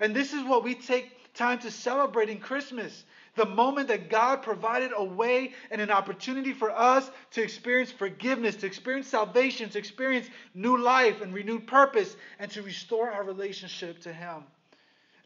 And 0.00 0.16
this 0.16 0.32
is 0.32 0.42
what 0.44 0.64
we 0.64 0.74
take 0.74 1.34
time 1.34 1.58
to 1.60 1.70
celebrate 1.70 2.28
in 2.28 2.38
Christmas 2.38 3.04
the 3.36 3.44
moment 3.44 3.88
that 3.88 4.10
God 4.10 4.42
provided 4.42 4.92
a 4.94 5.02
way 5.02 5.52
and 5.70 5.80
an 5.80 5.90
opportunity 5.90 6.52
for 6.52 6.70
us 6.70 7.10
to 7.32 7.42
experience 7.42 7.90
forgiveness, 7.90 8.56
to 8.56 8.66
experience 8.66 9.08
salvation, 9.08 9.68
to 9.70 9.78
experience 9.78 10.28
new 10.54 10.78
life 10.78 11.20
and 11.20 11.34
renewed 11.34 11.66
purpose, 11.66 12.16
and 12.38 12.50
to 12.52 12.62
restore 12.62 13.10
our 13.10 13.24
relationship 13.24 14.00
to 14.00 14.12
Him. 14.12 14.44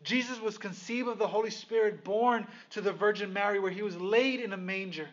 Jesus 0.05 0.41
was 0.41 0.59
conceived 0.59 1.09
of 1.09 1.19
the 1.19 1.27
Holy 1.27 1.51
Spirit, 1.51 2.05
born 2.05 2.47
to 2.71 2.81
the 2.81 2.93
Virgin 2.93 3.33
Mary, 3.33 3.59
where 3.59 3.71
he 3.71 3.83
was 3.83 3.97
laid 3.97 4.41
in 4.41 4.53
a 4.53 4.57
manger. 4.57 5.09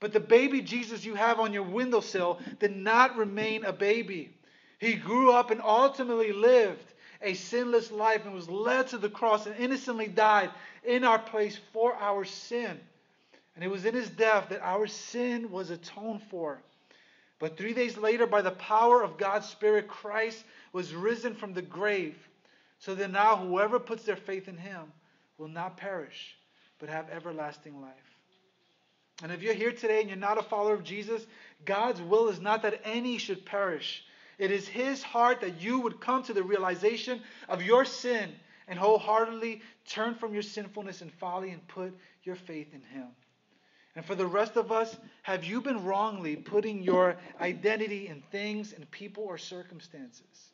But 0.00 0.12
the 0.12 0.20
baby 0.20 0.62
Jesus 0.62 1.04
you 1.04 1.14
have 1.14 1.38
on 1.38 1.52
your 1.52 1.62
windowsill 1.62 2.40
did 2.58 2.76
not 2.76 3.16
remain 3.16 3.64
a 3.64 3.72
baby. 3.72 4.34
He 4.78 4.94
grew 4.94 5.32
up 5.32 5.50
and 5.50 5.60
ultimately 5.62 6.32
lived 6.32 6.92
a 7.20 7.34
sinless 7.34 7.92
life 7.92 8.24
and 8.24 8.34
was 8.34 8.48
led 8.48 8.88
to 8.88 8.98
the 8.98 9.08
cross 9.08 9.46
and 9.46 9.54
innocently 9.56 10.08
died 10.08 10.50
in 10.82 11.04
our 11.04 11.20
place 11.20 11.58
for 11.72 11.94
our 11.94 12.24
sin. 12.24 12.80
And 13.54 13.64
it 13.64 13.68
was 13.68 13.84
in 13.84 13.94
his 13.94 14.10
death 14.10 14.48
that 14.48 14.62
our 14.62 14.86
sin 14.86 15.50
was 15.50 15.70
atoned 15.70 16.22
for. 16.30 16.58
But 17.38 17.56
three 17.56 17.74
days 17.74 17.96
later, 17.96 18.26
by 18.26 18.42
the 18.42 18.52
power 18.52 19.02
of 19.02 19.18
God's 19.18 19.48
Spirit, 19.48 19.88
Christ 19.88 20.42
was 20.72 20.94
risen 20.94 21.34
from 21.34 21.54
the 21.54 21.62
grave 21.62 22.16
so 22.82 22.96
that 22.96 23.12
now 23.12 23.36
whoever 23.36 23.78
puts 23.78 24.02
their 24.02 24.16
faith 24.16 24.48
in 24.48 24.56
him 24.56 24.92
will 25.38 25.48
not 25.48 25.76
perish, 25.76 26.36
but 26.80 26.88
have 26.88 27.08
everlasting 27.10 27.80
life. 27.80 27.92
And 29.22 29.30
if 29.30 29.40
you're 29.40 29.54
here 29.54 29.70
today 29.70 30.00
and 30.00 30.08
you're 30.08 30.18
not 30.18 30.38
a 30.38 30.42
follower 30.42 30.74
of 30.74 30.82
Jesus, 30.82 31.24
God's 31.64 32.02
will 32.02 32.28
is 32.28 32.40
not 32.40 32.62
that 32.62 32.80
any 32.84 33.18
should 33.18 33.46
perish. 33.46 34.04
It 34.36 34.50
is 34.50 34.66
His 34.66 35.00
heart 35.00 35.42
that 35.42 35.60
you 35.60 35.78
would 35.78 36.00
come 36.00 36.24
to 36.24 36.32
the 36.32 36.42
realization 36.42 37.20
of 37.48 37.62
your 37.62 37.84
sin 37.84 38.32
and 38.66 38.76
wholeheartedly 38.76 39.62
turn 39.86 40.16
from 40.16 40.32
your 40.32 40.42
sinfulness 40.42 41.02
and 41.02 41.12
folly 41.12 41.50
and 41.50 41.66
put 41.68 41.96
your 42.24 42.34
faith 42.34 42.74
in 42.74 42.82
Him. 42.82 43.06
And 43.94 44.04
for 44.04 44.16
the 44.16 44.26
rest 44.26 44.56
of 44.56 44.72
us, 44.72 44.96
have 45.22 45.44
you 45.44 45.60
been 45.60 45.84
wrongly 45.84 46.34
putting 46.34 46.82
your 46.82 47.16
identity 47.40 48.08
in 48.08 48.22
things 48.32 48.72
and 48.72 48.90
people 48.90 49.22
or 49.22 49.38
circumstances? 49.38 50.51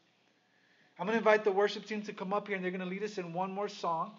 I'm 0.99 1.07
going 1.07 1.15
to 1.15 1.19
invite 1.19 1.45
the 1.45 1.53
worship 1.53 1.87
team 1.87 2.03
to 2.03 2.13
come 2.13 2.33
up 2.33 2.49
here 2.49 2.57
and 2.57 2.65
they're 2.65 2.73
going 2.73 2.81
to 2.83 2.87
lead 2.87 3.05
us 3.05 3.19
in 3.19 3.33
one 3.33 3.53
more 3.53 3.69
song. 3.69 4.11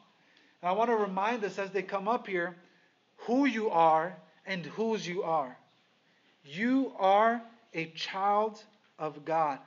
And 0.62 0.70
I 0.70 0.74
want 0.74 0.90
to 0.90 0.96
remind 0.96 1.44
us 1.44 1.60
as 1.60 1.72
they 1.72 1.82
come 1.82 2.08
up 2.08 2.28
here 2.28 2.56
who 3.18 3.46
you 3.46 3.70
are 3.70 4.16
and 4.46 4.66
whose 4.66 5.06
you 5.06 5.24
are. 5.24 5.58
You 6.44 6.94
are 6.98 7.42
a 7.74 7.88
child 7.88 8.64
of 8.98 9.26
God. 9.26 9.60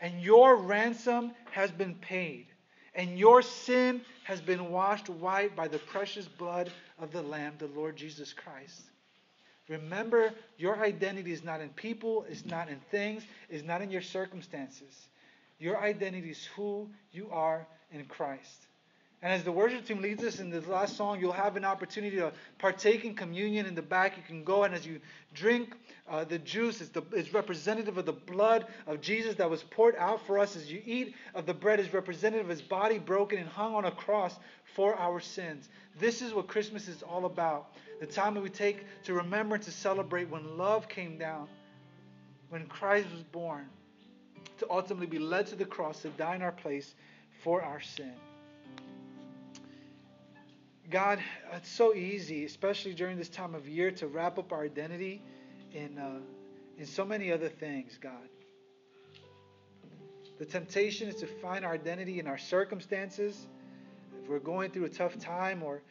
And 0.00 0.22
your 0.22 0.56
ransom 0.56 1.32
has 1.50 1.70
been 1.70 1.94
paid. 1.94 2.46
And 2.94 3.18
your 3.18 3.42
sin 3.42 4.00
has 4.24 4.40
been 4.40 4.70
washed 4.70 5.10
white 5.10 5.54
by 5.54 5.68
the 5.68 5.78
precious 5.78 6.26
blood 6.26 6.70
of 6.98 7.12
the 7.12 7.22
Lamb, 7.22 7.54
the 7.58 7.66
Lord 7.68 7.96
Jesus 7.96 8.32
Christ. 8.32 8.82
Remember, 9.68 10.32
your 10.58 10.82
identity 10.82 11.32
is 11.32 11.42
not 11.42 11.60
in 11.60 11.70
people, 11.70 12.26
it's 12.28 12.44
not 12.44 12.68
in 12.68 12.78
things, 12.90 13.24
it's 13.48 13.64
not 13.64 13.80
in 13.80 13.90
your 13.90 14.02
circumstances. 14.02 15.08
Your 15.58 15.80
identity 15.80 16.30
is 16.30 16.44
who 16.56 16.88
you 17.12 17.28
are 17.30 17.66
in 17.90 18.04
Christ. 18.06 18.66
And 19.24 19.32
as 19.32 19.42
the 19.42 19.52
worship 19.52 19.86
team 19.86 20.02
leads 20.02 20.22
us 20.22 20.38
in 20.38 20.50
this 20.50 20.66
last 20.66 20.98
song, 20.98 21.18
you'll 21.18 21.32
have 21.32 21.56
an 21.56 21.64
opportunity 21.64 22.16
to 22.16 22.30
partake 22.58 23.06
in 23.06 23.14
communion 23.14 23.64
in 23.64 23.74
the 23.74 23.80
back. 23.80 24.18
You 24.18 24.22
can 24.22 24.44
go, 24.44 24.64
and 24.64 24.74
as 24.74 24.86
you 24.86 25.00
drink 25.32 25.74
uh, 26.06 26.24
the 26.24 26.38
juice, 26.38 26.82
it's, 26.82 26.90
the, 26.90 27.00
it's 27.12 27.32
representative 27.32 27.96
of 27.96 28.04
the 28.04 28.12
blood 28.12 28.66
of 28.86 29.00
Jesus 29.00 29.34
that 29.36 29.48
was 29.48 29.62
poured 29.62 29.96
out 29.96 30.26
for 30.26 30.38
us. 30.38 30.56
As 30.56 30.70
you 30.70 30.82
eat 30.84 31.14
of 31.34 31.46
the 31.46 31.54
bread, 31.54 31.80
is 31.80 31.90
representative 31.94 32.44
of 32.44 32.50
his 32.50 32.60
body 32.60 32.98
broken 32.98 33.38
and 33.38 33.48
hung 33.48 33.74
on 33.74 33.86
a 33.86 33.90
cross 33.90 34.38
for 34.74 34.94
our 34.96 35.20
sins. 35.20 35.70
This 35.98 36.20
is 36.20 36.34
what 36.34 36.46
Christmas 36.46 36.86
is 36.86 37.02
all 37.02 37.24
about. 37.24 37.74
The 38.00 38.06
time 38.06 38.34
that 38.34 38.42
we 38.42 38.50
take 38.50 38.84
to 39.04 39.14
remember 39.14 39.54
and 39.54 39.64
to 39.64 39.70
celebrate 39.70 40.28
when 40.28 40.58
love 40.58 40.86
came 40.86 41.16
down, 41.16 41.48
when 42.50 42.66
Christ 42.66 43.08
was 43.10 43.22
born, 43.22 43.70
to 44.64 44.72
ultimately 44.72 45.06
be 45.06 45.18
led 45.18 45.46
to 45.48 45.56
the 45.56 45.64
cross 45.64 46.02
to 46.02 46.08
die 46.10 46.34
in 46.34 46.42
our 46.42 46.52
place 46.52 46.94
for 47.42 47.62
our 47.62 47.80
sin. 47.80 48.12
God, 50.90 51.18
it's 51.52 51.70
so 51.70 51.94
easy, 51.94 52.44
especially 52.44 52.94
during 52.94 53.16
this 53.16 53.28
time 53.28 53.54
of 53.54 53.68
year, 53.68 53.90
to 53.92 54.06
wrap 54.06 54.38
up 54.38 54.52
our 54.52 54.64
identity 54.64 55.22
in, 55.72 55.98
uh, 55.98 56.18
in 56.78 56.86
so 56.86 57.04
many 57.04 57.32
other 57.32 57.48
things, 57.48 57.98
God. 58.00 58.12
The 60.38 60.44
temptation 60.44 61.08
is 61.08 61.16
to 61.16 61.26
find 61.26 61.64
our 61.64 61.72
identity 61.72 62.18
in 62.20 62.26
our 62.26 62.38
circumstances, 62.38 63.46
if 64.22 64.28
we're 64.28 64.38
going 64.38 64.70
through 64.70 64.84
a 64.84 64.90
tough 64.90 65.18
time, 65.18 65.62
or 65.62 65.82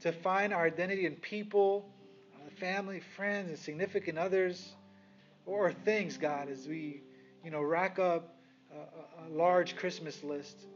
to 0.00 0.12
find 0.12 0.52
our 0.52 0.66
identity 0.66 1.06
in 1.06 1.14
people, 1.16 1.88
uh, 2.34 2.50
family, 2.58 3.00
friends, 3.16 3.50
and 3.50 3.58
significant 3.58 4.18
others, 4.18 4.74
or 5.46 5.72
things, 5.72 6.18
God, 6.18 6.48
as 6.48 6.66
we, 6.66 7.02
you 7.44 7.50
know, 7.50 7.62
rack 7.62 7.98
up 7.98 8.34
a, 8.72 9.26
a 9.26 9.28
large 9.34 9.76
Christmas 9.76 10.22
list. 10.22 10.66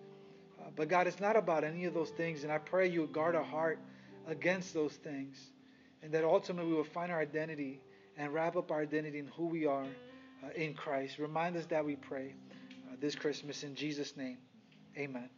But 0.75 0.89
God, 0.89 1.07
it's 1.07 1.21
not 1.21 1.37
about 1.37 1.65
any 1.65 1.85
of 1.85 1.95
those 1.95 2.11
things. 2.11 2.43
And 2.43 2.53
I 2.53 2.59
pray 2.59 2.89
you 2.89 3.07
guard 3.07 3.35
our 3.35 3.45
heart 3.45 3.79
against 4.27 4.75
those 4.75 4.93
things. 4.93 5.39
And 6.03 6.13
that 6.13 6.25
ultimately 6.25 6.71
we 6.71 6.77
will 6.77 6.85
find 6.85 7.11
our 7.11 7.21
identity 7.21 7.81
and 8.17 8.33
wrap 8.33 8.57
up 8.57 8.71
our 8.71 8.83
identity 8.83 9.19
in 9.19 9.29
who 9.29 9.47
we 9.47 9.67
are 9.67 9.85
uh, 9.85 10.49
in 10.55 10.75
Christ. 10.75 11.19
Remind 11.19 11.57
us 11.57 11.67
that 11.67 11.85
we 11.85 11.97
pray 11.97 12.35
uh, 12.89 12.97
this 13.01 13.15
Christmas 13.15 13.63
in 13.63 13.75
Jesus' 13.75 14.17
name. 14.17 14.39
Amen. 14.97 15.29